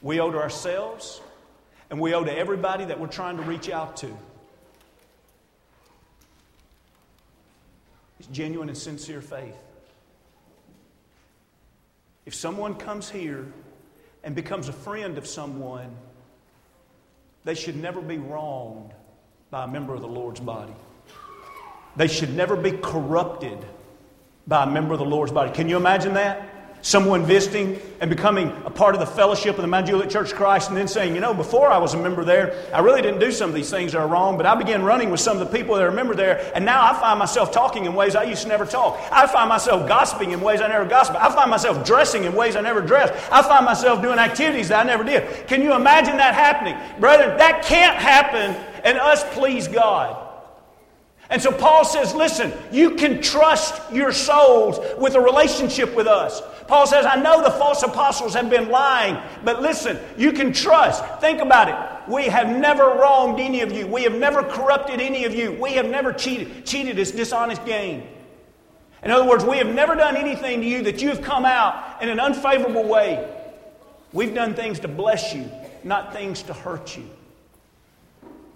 we 0.00 0.20
owe 0.20 0.30
to 0.30 0.38
ourselves, 0.38 1.20
and 1.90 2.00
we 2.00 2.14
owe 2.14 2.24
to 2.24 2.34
everybody 2.34 2.86
that 2.86 2.98
we're 2.98 3.08
trying 3.08 3.36
to 3.36 3.42
reach 3.42 3.68
out 3.68 3.98
to 3.98 4.16
genuine 8.26 8.68
and 8.68 8.76
sincere 8.76 9.20
faith. 9.20 9.56
If 12.26 12.34
someone 12.34 12.74
comes 12.74 13.10
here 13.10 13.52
and 14.22 14.34
becomes 14.34 14.68
a 14.68 14.72
friend 14.72 15.18
of 15.18 15.26
someone, 15.26 15.96
they 17.44 17.54
should 17.54 17.76
never 17.76 18.00
be 18.00 18.18
wronged 18.18 18.92
by 19.50 19.64
a 19.64 19.68
member 19.68 19.94
of 19.94 20.00
the 20.00 20.08
Lord's 20.08 20.40
body. 20.40 20.74
They 21.96 22.06
should 22.06 22.34
never 22.34 22.56
be 22.56 22.72
corrupted 22.72 23.64
by 24.46 24.64
a 24.64 24.66
member 24.66 24.92
of 24.92 25.00
the 25.00 25.06
Lord's 25.06 25.32
body. 25.32 25.50
Can 25.52 25.68
you 25.68 25.76
imagine 25.76 26.14
that? 26.14 26.49
Someone 26.82 27.24
visiting 27.24 27.80
and 28.00 28.08
becoming 28.08 28.48
a 28.64 28.70
part 28.70 28.94
of 28.94 29.00
the 29.00 29.06
fellowship 29.06 29.56
of 29.56 29.62
the 29.62 29.68
Mount 29.68 29.86
Juliet 29.86 30.10
Church 30.10 30.32
of 30.32 30.36
Christ, 30.36 30.68
and 30.68 30.76
then 30.76 30.88
saying, 30.88 31.14
you 31.14 31.20
know, 31.20 31.34
before 31.34 31.70
I 31.70 31.78
was 31.78 31.92
a 31.94 32.02
member 32.02 32.24
there, 32.24 32.54
I 32.72 32.80
really 32.80 33.02
didn't 33.02 33.20
do 33.20 33.30
some 33.30 33.50
of 33.50 33.54
these 33.54 33.68
things 33.70 33.92
that 33.92 33.98
are 33.98 34.08
wrong, 34.08 34.36
but 34.36 34.46
I 34.46 34.54
began 34.54 34.82
running 34.82 35.10
with 35.10 35.20
some 35.20 35.36
of 35.36 35.50
the 35.50 35.58
people 35.58 35.74
that 35.74 35.84
are 35.84 35.88
a 35.88 35.94
member 35.94 36.14
there, 36.14 36.50
and 36.54 36.64
now 36.64 36.82
I 36.82 36.98
find 36.98 37.18
myself 37.18 37.52
talking 37.52 37.84
in 37.84 37.94
ways 37.94 38.16
I 38.16 38.24
used 38.24 38.42
to 38.42 38.48
never 38.48 38.64
talk. 38.64 38.98
I 39.12 39.26
find 39.26 39.48
myself 39.48 39.86
gossiping 39.86 40.32
in 40.32 40.40
ways 40.40 40.60
I 40.60 40.68
never 40.68 40.86
gossiped. 40.86 41.18
I 41.18 41.34
find 41.34 41.50
myself 41.50 41.84
dressing 41.84 42.24
in 42.24 42.34
ways 42.34 42.56
I 42.56 42.62
never 42.62 42.80
dressed. 42.80 43.12
I 43.30 43.42
find 43.42 43.64
myself 43.64 44.00
doing 44.00 44.18
activities 44.18 44.68
that 44.68 44.84
I 44.84 44.88
never 44.88 45.04
did. 45.04 45.46
Can 45.46 45.62
you 45.62 45.74
imagine 45.74 46.16
that 46.16 46.34
happening? 46.34 46.76
Brethren, 46.98 47.36
that 47.38 47.64
can't 47.64 47.96
happen 47.96 48.56
and 48.84 48.98
us 48.98 49.22
please 49.34 49.68
God. 49.68 50.28
And 51.28 51.40
so 51.40 51.52
Paul 51.52 51.84
says, 51.84 52.12
listen, 52.12 52.52
you 52.72 52.96
can 52.96 53.22
trust 53.22 53.80
your 53.92 54.10
souls 54.10 54.80
with 54.98 55.14
a 55.14 55.20
relationship 55.20 55.94
with 55.94 56.08
us. 56.08 56.42
Paul 56.70 56.86
says, 56.86 57.04
I 57.04 57.16
know 57.16 57.42
the 57.42 57.50
false 57.50 57.82
apostles 57.82 58.34
have 58.34 58.48
been 58.48 58.68
lying, 58.68 59.18
but 59.44 59.60
listen, 59.60 59.98
you 60.16 60.30
can 60.30 60.52
trust. 60.52 61.04
Think 61.20 61.40
about 61.40 61.68
it. 61.68 62.08
We 62.08 62.26
have 62.26 62.48
never 62.48 62.84
wronged 62.84 63.40
any 63.40 63.62
of 63.62 63.72
you. 63.72 63.88
We 63.88 64.04
have 64.04 64.14
never 64.14 64.44
corrupted 64.44 65.00
any 65.00 65.24
of 65.24 65.34
you. 65.34 65.50
We 65.50 65.72
have 65.72 65.86
never 65.86 66.12
cheated. 66.12 66.64
Cheated 66.64 66.96
is 66.96 67.10
dishonest 67.10 67.64
gain. 67.66 68.06
In 69.02 69.10
other 69.10 69.28
words, 69.28 69.44
we 69.44 69.58
have 69.58 69.66
never 69.66 69.96
done 69.96 70.16
anything 70.16 70.60
to 70.60 70.66
you 70.68 70.84
that 70.84 71.02
you 71.02 71.08
have 71.08 71.22
come 71.22 71.44
out 71.44 72.00
in 72.00 72.08
an 72.08 72.20
unfavorable 72.20 72.84
way. 72.84 73.28
We've 74.12 74.32
done 74.32 74.54
things 74.54 74.78
to 74.80 74.88
bless 74.88 75.34
you, 75.34 75.50
not 75.82 76.12
things 76.12 76.44
to 76.44 76.52
hurt 76.52 76.96
you. 76.96 77.10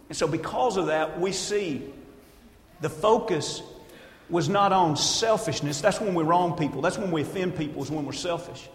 And 0.09 0.16
so, 0.16 0.29
because 0.29 0.77
of 0.77 0.87
that, 0.87 1.20
we 1.20 1.33
see 1.33 1.92
the 2.81 2.90
focus 2.90 3.61
was 4.30 4.48
not 4.48 4.72
on 4.72 4.96
selfishness. 4.96 5.80
That's 5.80 6.00
when 6.00 6.14
we 6.14 6.24
wrong 6.24 6.56
people. 6.56 6.80
That's 6.80 6.98
when 6.98 7.10
we 7.10 7.22
offend 7.22 7.56
people, 7.56 7.82
is 7.82 7.90
when 7.90 8.04
we're 8.04 8.12
selfish. 8.12 8.68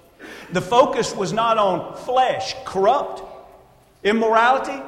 The 0.52 0.62
focus 0.62 1.16
was 1.16 1.34
not 1.34 1.58
on 1.58 1.96
flesh, 1.98 2.56
corrupt, 2.66 3.24
immorality. 4.04 4.82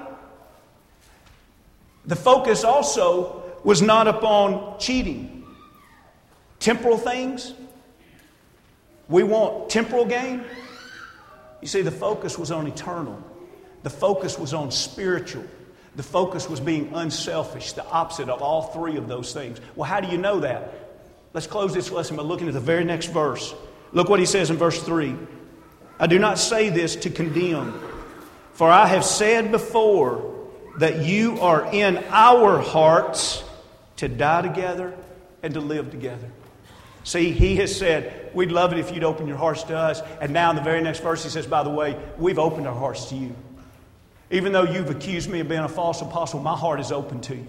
The 2.05 2.15
focus 2.15 2.63
also 2.63 3.43
was 3.63 3.81
not 3.81 4.07
upon 4.07 4.79
cheating. 4.79 5.43
Temporal 6.59 6.97
things, 6.97 7.53
we 9.07 9.23
want 9.23 9.69
temporal 9.69 10.05
gain. 10.05 10.43
You 11.61 11.67
see, 11.67 11.81
the 11.81 11.91
focus 11.91 12.37
was 12.37 12.51
on 12.51 12.67
eternal, 12.67 13.21
the 13.83 13.89
focus 13.89 14.37
was 14.37 14.53
on 14.53 14.71
spiritual. 14.71 15.45
The 15.95 16.03
focus 16.03 16.49
was 16.49 16.59
being 16.59 16.91
unselfish, 16.93 17.73
the 17.73 17.85
opposite 17.85 18.29
of 18.29 18.41
all 18.41 18.63
three 18.63 18.97
of 18.97 19.07
those 19.07 19.33
things. 19.33 19.59
Well, 19.75 19.89
how 19.89 19.99
do 19.99 20.07
you 20.07 20.17
know 20.17 20.39
that? 20.39 20.73
Let's 21.33 21.47
close 21.47 21.73
this 21.73 21.91
lesson 21.91 22.15
by 22.15 22.23
looking 22.23 22.47
at 22.47 22.53
the 22.53 22.59
very 22.59 22.83
next 22.83 23.07
verse. 23.07 23.53
Look 23.91 24.09
what 24.09 24.19
he 24.19 24.25
says 24.25 24.49
in 24.49 24.57
verse 24.57 24.81
3. 24.81 25.15
I 25.99 26.07
do 26.07 26.17
not 26.17 26.39
say 26.39 26.69
this 26.69 26.95
to 26.97 27.09
condemn, 27.09 27.79
for 28.53 28.69
I 28.69 28.87
have 28.87 29.05
said 29.05 29.51
before 29.51 30.49
that 30.77 31.05
you 31.05 31.39
are 31.41 31.65
in 31.71 31.97
our 32.09 32.59
hearts 32.59 33.43
to 33.97 34.07
die 34.07 34.41
together 34.41 34.93
and 35.43 35.53
to 35.53 35.59
live 35.59 35.91
together. 35.91 36.29
See, 37.03 37.31
he 37.31 37.55
has 37.57 37.75
said, 37.75 38.31
We'd 38.33 38.51
love 38.51 38.71
it 38.71 38.79
if 38.79 38.93
you'd 38.93 39.03
open 39.03 39.27
your 39.27 39.37
hearts 39.37 39.63
to 39.63 39.77
us. 39.77 40.01
And 40.21 40.31
now 40.31 40.51
in 40.51 40.55
the 40.55 40.61
very 40.61 40.81
next 40.81 41.01
verse, 41.01 41.23
he 41.23 41.29
says, 41.29 41.47
By 41.47 41.63
the 41.63 41.69
way, 41.69 41.99
we've 42.17 42.39
opened 42.39 42.67
our 42.67 42.75
hearts 42.75 43.05
to 43.09 43.15
you. 43.15 43.35
Even 44.31 44.53
though 44.53 44.63
you've 44.63 44.89
accused 44.89 45.29
me 45.29 45.41
of 45.41 45.49
being 45.49 45.61
a 45.61 45.69
false 45.69 46.01
apostle, 46.01 46.39
my 46.39 46.55
heart 46.55 46.79
is 46.79 46.91
open 46.91 47.21
to 47.21 47.35
you. 47.35 47.47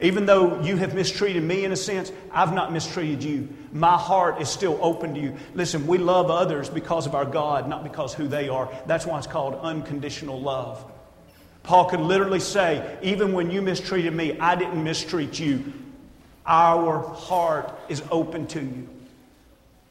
Even 0.00 0.26
though 0.26 0.60
you 0.62 0.76
have 0.76 0.94
mistreated 0.94 1.42
me 1.42 1.64
in 1.64 1.72
a 1.72 1.76
sense, 1.76 2.12
I've 2.30 2.52
not 2.52 2.70
mistreated 2.70 3.22
you. 3.22 3.48
My 3.72 3.96
heart 3.96 4.42
is 4.42 4.48
still 4.48 4.78
open 4.82 5.14
to 5.14 5.20
you. 5.20 5.36
Listen, 5.54 5.86
we 5.86 5.98
love 5.98 6.30
others 6.30 6.68
because 6.68 7.06
of 7.06 7.14
our 7.14 7.24
God, 7.24 7.68
not 7.68 7.82
because 7.82 8.12
who 8.12 8.28
they 8.28 8.48
are. 8.48 8.70
That's 8.86 9.06
why 9.06 9.18
it's 9.18 9.26
called 9.26 9.54
unconditional 9.54 10.40
love. 10.40 10.84
Paul 11.62 11.86
could 11.86 12.00
literally 12.00 12.40
say, 12.40 12.98
even 13.02 13.32
when 13.32 13.50
you 13.50 13.62
mistreated 13.62 14.12
me, 14.12 14.38
I 14.38 14.54
didn't 14.54 14.84
mistreat 14.84 15.40
you. 15.40 15.72
Our 16.44 17.00
heart 17.00 17.76
is 17.88 18.02
open 18.10 18.46
to 18.48 18.60
you. 18.60 18.88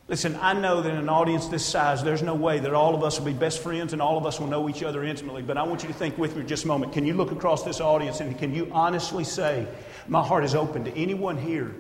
Listen, 0.07 0.37
I 0.39 0.53
know 0.53 0.81
that 0.81 0.89
in 0.89 0.97
an 0.97 1.09
audience 1.09 1.47
this 1.47 1.65
size, 1.65 2.03
there's 2.03 2.21
no 2.21 2.35
way 2.35 2.59
that 2.59 2.73
all 2.73 2.93
of 2.93 3.03
us 3.03 3.17
will 3.17 3.25
be 3.25 3.33
best 3.33 3.63
friends 3.63 3.91
and 3.91 3.99
all 3.99 4.19
of 4.19 4.25
us 4.27 4.39
will 4.39 4.45
know 4.45 4.69
each 4.69 4.83
other 4.83 5.03
intimately. 5.03 5.41
But 5.41 5.57
I 5.57 5.63
want 5.63 5.81
you 5.81 5.87
to 5.87 5.95
think 5.95 6.15
with 6.19 6.35
me 6.35 6.45
just 6.45 6.65
a 6.65 6.67
moment. 6.67 6.93
Can 6.93 7.07
you 7.07 7.15
look 7.15 7.31
across 7.31 7.63
this 7.63 7.81
audience 7.81 8.19
and 8.19 8.37
can 8.37 8.53
you 8.53 8.69
honestly 8.71 9.23
say, 9.23 9.67
My 10.07 10.23
heart 10.23 10.43
is 10.43 10.53
open 10.53 10.83
to 10.85 10.95
anyone 10.95 11.39
here 11.39 11.73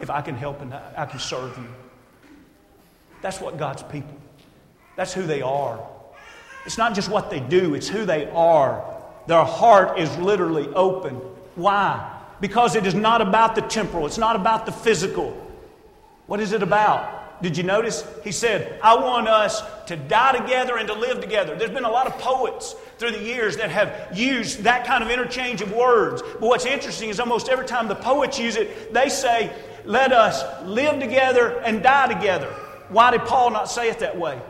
if 0.00 0.08
I 0.08 0.22
can 0.22 0.34
help 0.34 0.62
and 0.62 0.72
I 0.72 1.04
can 1.04 1.20
serve 1.20 1.58
you? 1.58 1.68
That's 3.20 3.38
what 3.38 3.58
God's 3.58 3.82
people, 3.82 4.16
that's 4.96 5.12
who 5.12 5.26
they 5.26 5.42
are. 5.42 5.86
It's 6.64 6.78
not 6.78 6.94
just 6.94 7.10
what 7.10 7.30
they 7.30 7.40
do, 7.40 7.74
it's 7.74 7.88
who 7.88 8.06
they 8.06 8.30
are. 8.30 8.94
Their 9.26 9.44
heart 9.44 9.98
is 9.98 10.16
literally 10.16 10.68
open. 10.68 11.16
Why? 11.54 12.14
Because 12.40 12.76
it 12.76 12.86
is 12.86 12.94
not 12.94 13.20
about 13.20 13.54
the 13.56 13.62
temporal, 13.62 14.06
it's 14.06 14.16
not 14.16 14.36
about 14.36 14.64
the 14.64 14.72
physical. 14.72 15.42
What 16.26 16.40
is 16.40 16.52
it 16.52 16.62
about? 16.62 17.25
Did 17.42 17.56
you 17.56 17.62
notice? 17.62 18.04
He 18.24 18.32
said, 18.32 18.80
I 18.82 18.94
want 18.94 19.28
us 19.28 19.62
to 19.86 19.96
die 19.96 20.38
together 20.38 20.78
and 20.78 20.88
to 20.88 20.94
live 20.94 21.20
together. 21.20 21.54
There's 21.54 21.70
been 21.70 21.84
a 21.84 21.90
lot 21.90 22.06
of 22.06 22.14
poets 22.18 22.74
through 22.98 23.12
the 23.12 23.22
years 23.22 23.58
that 23.58 23.70
have 23.70 24.16
used 24.16 24.62
that 24.62 24.86
kind 24.86 25.04
of 25.04 25.10
interchange 25.10 25.60
of 25.60 25.72
words. 25.72 26.22
But 26.22 26.42
what's 26.42 26.64
interesting 26.64 27.10
is 27.10 27.20
almost 27.20 27.48
every 27.48 27.66
time 27.66 27.88
the 27.88 27.94
poets 27.94 28.38
use 28.38 28.56
it, 28.56 28.94
they 28.94 29.10
say, 29.10 29.54
Let 29.84 30.12
us 30.12 30.42
live 30.64 30.98
together 30.98 31.60
and 31.60 31.82
die 31.82 32.12
together. 32.12 32.48
Why 32.88 33.10
did 33.10 33.22
Paul 33.22 33.50
not 33.50 33.68
say 33.70 33.90
it 33.90 33.98
that 33.98 34.18
way? 34.18 34.40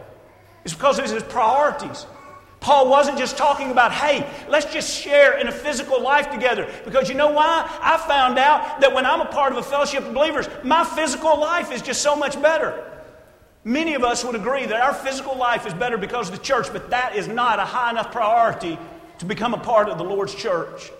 It's 0.64 0.75
because 0.75 0.99
of 0.99 1.11
his 1.11 1.22
priorities. 1.25 2.07
Paul 2.66 2.88
wasn't 2.88 3.16
just 3.16 3.38
talking 3.38 3.70
about, 3.70 3.92
hey, 3.92 4.29
let's 4.48 4.66
just 4.72 4.92
share 4.92 5.38
in 5.38 5.46
a 5.46 5.52
physical 5.52 6.02
life 6.02 6.33
together. 6.33 6.68
Because 6.85 7.09
you 7.09 7.14
know 7.14 7.31
why? 7.31 7.64
I 7.81 7.96
found 7.96 8.40
out 8.40 8.81
that 8.81 8.92
when 8.92 9.07
I'm 9.07 9.20
a 9.20 9.26
part 9.26 9.52
of 9.52 9.59
a 9.59 9.62
fellowship 9.62 10.05
of 10.05 10.12
believers, 10.12 10.48
my 10.64 10.83
physical 10.83 11.38
life 11.38 11.70
is 11.70 11.81
just 11.81 12.02
so 12.02 12.16
much 12.16 12.42
better. 12.42 12.85
Many 13.62 13.94
of 13.94 14.02
us 14.02 14.24
would 14.24 14.35
agree 14.35 14.66
that 14.66 14.81
our 14.81 14.92
physical 14.92 15.37
life 15.37 15.64
is 15.64 15.74
better 15.74 15.96
because 15.96 16.29
of 16.29 16.35
the 16.35 16.42
church, 16.42 16.72
but 16.72 16.90
that 16.90 17.14
is 17.14 17.29
not 17.29 17.61
a 17.61 17.64
high 17.64 17.92
enough 17.92 18.11
priority 18.11 18.76
to 19.18 19.26
become 19.26 19.55
a 19.55 19.59
part 19.59 19.88
of 19.88 19.96
the 19.96 20.05
Lord's 20.05 20.35
church. 20.35 20.90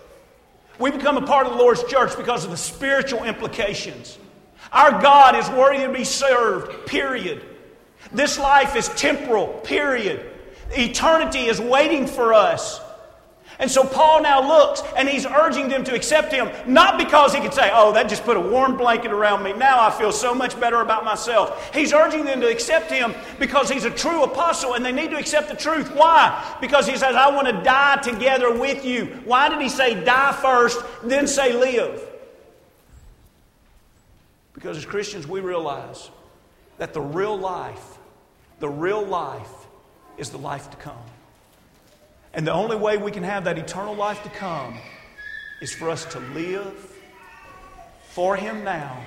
We 0.79 0.91
become 0.91 1.17
a 1.17 1.27
part 1.27 1.47
of 1.47 1.51
the 1.51 1.59
Lord's 1.59 1.83
church 1.83 2.15
because 2.15 2.45
of 2.45 2.51
the 2.51 2.55
spiritual 2.55 3.25
implications. 3.25 4.17
Our 4.71 5.01
God 5.01 5.35
is 5.35 5.49
worthy 5.49 5.83
to 5.83 5.91
be 5.91 6.05
served, 6.05 6.87
period. 6.87 7.43
This 8.13 8.39
life 8.39 8.77
is 8.77 8.87
temporal, 8.87 9.47
period. 9.65 10.35
Eternity 10.71 11.45
is 11.45 11.59
waiting 11.61 12.07
for 12.07 12.33
us. 12.33 12.81
And 13.59 13.71
so 13.71 13.83
Paul 13.83 14.21
now 14.21 14.47
looks 14.47 14.83
and 14.95 15.09
he's 15.09 15.25
urging 15.25 15.67
them 15.67 15.83
to 15.85 15.95
accept 15.95 16.31
him, 16.31 16.49
not 16.67 16.99
because 16.99 17.33
he 17.33 17.41
could 17.41 17.53
say, 17.53 17.71
Oh, 17.73 17.91
that 17.93 18.07
just 18.07 18.23
put 18.23 18.37
a 18.37 18.39
warm 18.39 18.77
blanket 18.77 19.11
around 19.11 19.41
me. 19.41 19.51
Now 19.53 19.79
I 19.79 19.89
feel 19.89 20.11
so 20.11 20.35
much 20.35 20.59
better 20.59 20.81
about 20.81 21.03
myself. 21.03 21.73
He's 21.73 21.91
urging 21.91 22.23
them 22.23 22.39
to 22.41 22.47
accept 22.47 22.91
him 22.91 23.15
because 23.39 23.69
he's 23.69 23.85
a 23.85 23.89
true 23.89 24.23
apostle 24.23 24.75
and 24.75 24.85
they 24.85 24.91
need 24.91 25.09
to 25.09 25.17
accept 25.17 25.49
the 25.49 25.55
truth. 25.55 25.91
Why? 25.95 26.55
Because 26.61 26.85
he 26.87 26.95
says, 26.97 27.15
I 27.15 27.33
want 27.33 27.47
to 27.47 27.63
die 27.63 27.97
together 27.97 28.53
with 28.53 28.85
you. 28.85 29.05
Why 29.25 29.49
did 29.49 29.59
he 29.59 29.69
say 29.69 30.03
die 30.03 30.33
first, 30.33 30.79
then 31.03 31.25
say 31.25 31.53
live? 31.53 32.03
Because 34.53 34.77
as 34.77 34.85
Christians, 34.85 35.27
we 35.27 35.39
realize 35.39 36.11
that 36.77 36.93
the 36.93 37.01
real 37.01 37.37
life, 37.37 37.97
the 38.59 38.69
real 38.69 39.03
life, 39.03 39.56
is 40.17 40.29
the 40.29 40.37
life 40.37 40.69
to 40.71 40.77
come. 40.77 40.95
And 42.33 42.45
the 42.45 42.53
only 42.53 42.75
way 42.75 42.97
we 42.97 43.11
can 43.11 43.23
have 43.23 43.45
that 43.45 43.57
eternal 43.57 43.95
life 43.95 44.21
to 44.23 44.29
come 44.29 44.77
is 45.61 45.73
for 45.73 45.89
us 45.89 46.05
to 46.05 46.19
live 46.19 46.93
for 48.09 48.35
Him 48.35 48.63
now 48.63 49.03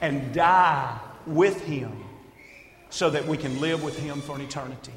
and 0.00 0.32
die 0.32 0.98
with 1.26 1.64
Him 1.64 1.92
so 2.90 3.10
that 3.10 3.26
we 3.26 3.36
can 3.36 3.60
live 3.60 3.82
with 3.82 3.98
Him 3.98 4.20
for 4.20 4.36
an 4.36 4.40
eternity. 4.40 4.92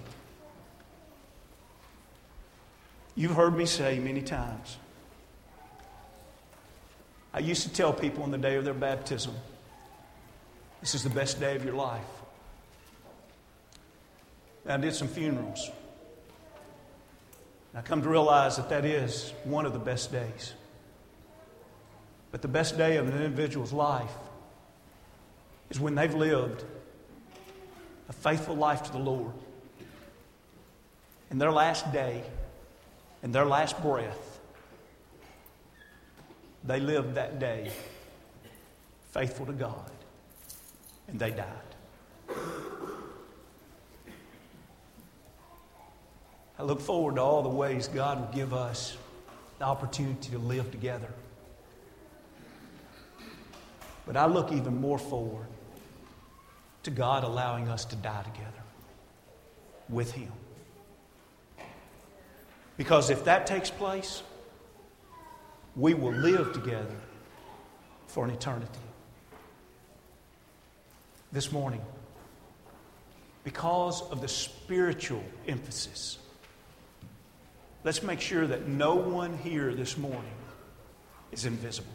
You've 3.16 3.36
heard 3.36 3.56
me 3.56 3.66
say 3.66 4.00
many 4.00 4.22
times. 4.22 4.78
I 7.34 7.40
used 7.40 7.64
to 7.64 7.74
tell 7.74 7.94
people 7.94 8.24
on 8.24 8.32
the 8.32 8.38
day 8.38 8.56
of 8.56 8.66
their 8.66 8.74
baptism, 8.74 9.34
this 10.80 10.96
is 10.96 11.04
the 11.04 11.10
best 11.10 11.40
day 11.40 11.56
of 11.56 11.64
your 11.64 11.76
life. 11.76 12.21
I 14.68 14.78
did 14.78 14.94
some 14.94 15.08
funerals. 15.08 15.70
And 17.72 17.80
I 17.80 17.82
come 17.82 18.02
to 18.02 18.10
realize 18.10 18.58
that 18.58 18.70
that 18.70 18.86
is 18.86 19.34
one 19.44 19.66
of 19.66 19.74
the 19.74 19.80
best 19.80 20.12
days. 20.12 20.54
But 22.32 22.42
the 22.42 22.48
best 22.48 22.78
day 22.78 22.98
of 22.98 23.08
an 23.08 23.14
individual's 23.14 23.74
life 23.74 24.14
is 25.70 25.80
when 25.80 25.96
they've 25.96 26.14
lived 26.14 26.64
a 28.10 28.14
faithful 28.14 28.56
life 28.56 28.84
to 28.84 28.92
the 28.92 29.00
Lord. 29.00 29.34
In 31.30 31.38
their 31.38 31.52
last 31.52 31.92
day, 31.92 32.24
in 33.24 33.32
their 33.32 33.46
last 33.46 33.82
breath, 33.82 34.40
they 36.64 36.80
lived 36.80 37.16
that 37.16 37.40
day 37.40 37.72
faithful 39.12 39.46
to 39.46 39.54
God, 39.54 39.92
and 41.08 41.20
they 41.20 41.32
died. 41.32 42.68
I 46.62 46.64
look 46.64 46.80
forward 46.80 47.16
to 47.16 47.22
all 47.24 47.42
the 47.42 47.50
ways 47.50 47.88
God 47.88 48.20
will 48.20 48.36
give 48.36 48.54
us 48.54 48.96
the 49.58 49.66
opportunity 49.66 50.30
to 50.30 50.38
live 50.38 50.70
together. 50.70 51.08
But 54.06 54.16
I 54.16 54.28
look 54.28 54.52
even 54.52 54.80
more 54.80 55.00
forward 55.00 55.48
to 56.84 56.92
God 56.92 57.24
allowing 57.24 57.68
us 57.68 57.84
to 57.86 57.96
die 57.96 58.22
together 58.22 58.62
with 59.90 60.12
Him. 60.12 60.32
Because 62.78 63.10
if 63.10 63.24
that 63.24 63.48
takes 63.48 63.72
place, 63.72 64.22
we 65.76 65.96
will 65.96 66.14
live 66.14 66.54
together 66.54 66.96
for 68.06 68.24
an 68.24 68.30
eternity. 68.30 68.70
This 71.32 71.52
morning, 71.52 71.82
because 73.44 74.04
of 74.12 74.22
the 74.22 74.28
spiritual 74.28 75.24
emphasis 75.48 76.20
Let's 77.84 78.04
make 78.04 78.22
sure 78.22 78.46
that 78.46 78.68
no 78.68 78.94
one 78.94 79.38
here 79.40 79.74
this 79.74 79.98
morning 79.98 80.22
is 81.32 81.46
invisible. 81.46 81.90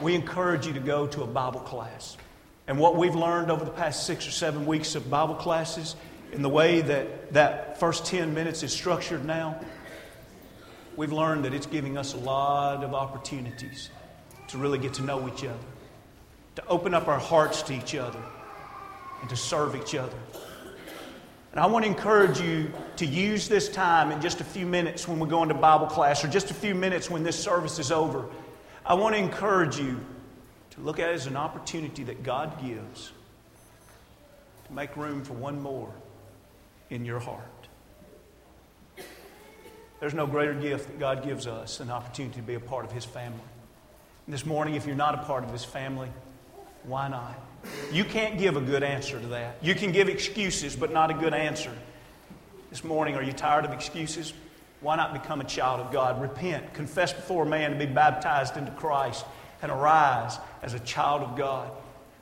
We 0.00 0.16
encourage 0.16 0.66
you 0.66 0.72
to 0.72 0.80
go 0.80 1.06
to 1.06 1.22
a 1.22 1.26
Bible 1.26 1.60
class. 1.60 2.16
And 2.66 2.80
what 2.80 2.96
we've 2.96 3.14
learned 3.14 3.52
over 3.52 3.64
the 3.64 3.70
past 3.70 4.06
six 4.06 4.26
or 4.26 4.32
seven 4.32 4.66
weeks 4.66 4.96
of 4.96 5.08
Bible 5.08 5.36
classes, 5.36 5.94
in 6.32 6.42
the 6.42 6.48
way 6.48 6.80
that 6.80 7.32
that 7.34 7.78
first 7.78 8.06
10 8.06 8.34
minutes 8.34 8.64
is 8.64 8.72
structured 8.72 9.24
now, 9.24 9.60
we've 10.96 11.12
learned 11.12 11.44
that 11.44 11.54
it's 11.54 11.66
giving 11.66 11.96
us 11.96 12.14
a 12.14 12.18
lot 12.18 12.82
of 12.82 12.92
opportunities 12.92 13.90
to 14.48 14.58
really 14.58 14.78
get 14.78 14.94
to 14.94 15.02
know 15.02 15.28
each 15.28 15.44
other, 15.44 15.54
to 16.56 16.66
open 16.66 16.92
up 16.92 17.06
our 17.06 17.20
hearts 17.20 17.62
to 17.62 17.72
each 17.72 17.94
other, 17.94 18.20
and 19.20 19.30
to 19.30 19.36
serve 19.36 19.76
each 19.76 19.94
other. 19.94 20.16
And 21.54 21.60
I 21.60 21.66
want 21.66 21.84
to 21.84 21.88
encourage 21.88 22.40
you 22.40 22.72
to 22.96 23.06
use 23.06 23.46
this 23.46 23.68
time 23.68 24.10
in 24.10 24.20
just 24.20 24.40
a 24.40 24.44
few 24.44 24.66
minutes 24.66 25.06
when 25.06 25.20
we 25.20 25.28
go 25.28 25.40
into 25.40 25.54
Bible 25.54 25.86
class, 25.86 26.24
or 26.24 26.28
just 26.28 26.50
a 26.50 26.54
few 26.54 26.74
minutes 26.74 27.08
when 27.08 27.22
this 27.22 27.38
service 27.38 27.78
is 27.78 27.92
over. 27.92 28.26
I 28.84 28.94
want 28.94 29.14
to 29.14 29.20
encourage 29.20 29.78
you 29.78 30.04
to 30.70 30.80
look 30.80 30.98
at 30.98 31.10
it 31.10 31.12
as 31.12 31.28
an 31.28 31.36
opportunity 31.36 32.02
that 32.02 32.24
God 32.24 32.60
gives 32.60 33.12
to 34.66 34.72
make 34.72 34.96
room 34.96 35.22
for 35.22 35.34
one 35.34 35.62
more 35.62 35.94
in 36.90 37.04
your 37.04 37.20
heart. 37.20 37.68
There's 40.00 40.12
no 40.12 40.26
greater 40.26 40.54
gift 40.54 40.88
that 40.88 40.98
God 40.98 41.22
gives 41.22 41.46
us 41.46 41.78
an 41.78 41.88
opportunity 41.88 42.34
to 42.40 42.42
be 42.42 42.54
a 42.54 42.60
part 42.60 42.84
of 42.84 42.90
His 42.90 43.04
family. 43.04 43.38
And 44.26 44.34
this 44.34 44.44
morning, 44.44 44.74
if 44.74 44.86
you're 44.86 44.96
not 44.96 45.14
a 45.14 45.18
part 45.18 45.44
of 45.44 45.52
His 45.52 45.64
family, 45.64 46.08
why 46.86 47.08
not? 47.08 47.34
You 47.92 48.04
can't 48.04 48.38
give 48.38 48.56
a 48.56 48.60
good 48.60 48.82
answer 48.82 49.18
to 49.20 49.26
that. 49.28 49.56
You 49.62 49.74
can 49.74 49.92
give 49.92 50.08
excuses, 50.08 50.76
but 50.76 50.92
not 50.92 51.10
a 51.10 51.14
good 51.14 51.34
answer. 51.34 51.72
This 52.70 52.84
morning, 52.84 53.14
are 53.14 53.22
you 53.22 53.32
tired 53.32 53.64
of 53.64 53.72
excuses? 53.72 54.34
Why 54.80 54.96
not 54.96 55.12
become 55.12 55.40
a 55.40 55.44
child 55.44 55.80
of 55.80 55.90
God? 55.92 56.20
Repent, 56.20 56.74
confess 56.74 57.12
before 57.12 57.44
man 57.44 57.70
to 57.70 57.78
be 57.78 57.86
baptized 57.86 58.56
into 58.56 58.70
Christ, 58.72 59.24
and 59.62 59.72
arise 59.72 60.38
as 60.62 60.74
a 60.74 60.80
child 60.80 61.22
of 61.22 61.38
God. 61.38 61.70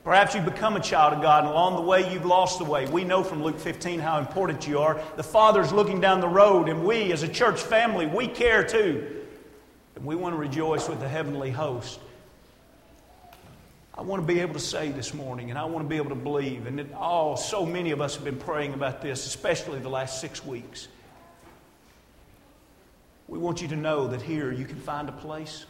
Perhaps 0.03 0.35
you've 0.35 0.45
become 0.45 0.75
a 0.75 0.81
child 0.81 1.13
of 1.13 1.21
God, 1.21 1.43
and 1.43 1.51
along 1.51 1.75
the 1.75 1.81
way 1.81 2.11
you've 2.11 2.25
lost 2.25 2.59
the 2.59 2.65
way. 2.65 2.85
We 2.87 3.03
know 3.03 3.23
from 3.23 3.43
Luke 3.43 3.59
15 3.59 3.99
how 3.99 4.19
important 4.19 4.67
you 4.67 4.79
are. 4.79 5.01
The 5.15 5.23
Father's 5.23 5.71
looking 5.73 5.99
down 5.99 6.21
the 6.21 6.27
road, 6.27 6.69
and 6.69 6.85
we, 6.85 7.11
as 7.11 7.23
a 7.23 7.27
church 7.27 7.61
family, 7.61 8.05
we 8.05 8.27
care 8.27 8.63
too. 8.63 9.21
And 9.95 10.05
we 10.05 10.15
want 10.15 10.33
to 10.33 10.37
rejoice 10.37 10.89
with 10.89 10.99
the 10.99 11.07
heavenly 11.07 11.51
host. 11.51 11.99
I 13.95 14.01
want 14.01 14.23
to 14.23 14.27
be 14.27 14.39
able 14.39 14.53
to 14.53 14.59
say 14.59 14.91
this 14.91 15.13
morning, 15.13 15.51
and 15.51 15.59
I 15.59 15.65
want 15.65 15.85
to 15.85 15.89
be 15.89 15.97
able 15.97 16.09
to 16.09 16.15
believe, 16.15 16.65
and 16.65 16.89
oh, 16.97 17.35
so 17.35 17.63
many 17.65 17.91
of 17.91 18.01
us 18.01 18.15
have 18.15 18.25
been 18.25 18.39
praying 18.39 18.73
about 18.73 19.01
this, 19.01 19.27
especially 19.27 19.79
the 19.79 19.89
last 19.89 20.19
six 20.19 20.43
weeks. 20.43 20.87
We 23.27 23.37
want 23.37 23.61
you 23.61 23.67
to 23.67 23.75
know 23.75 24.07
that 24.07 24.21
here 24.21 24.51
you 24.51 24.65
can 24.65 24.77
find 24.77 25.09
a 25.09 25.11
place 25.11 25.65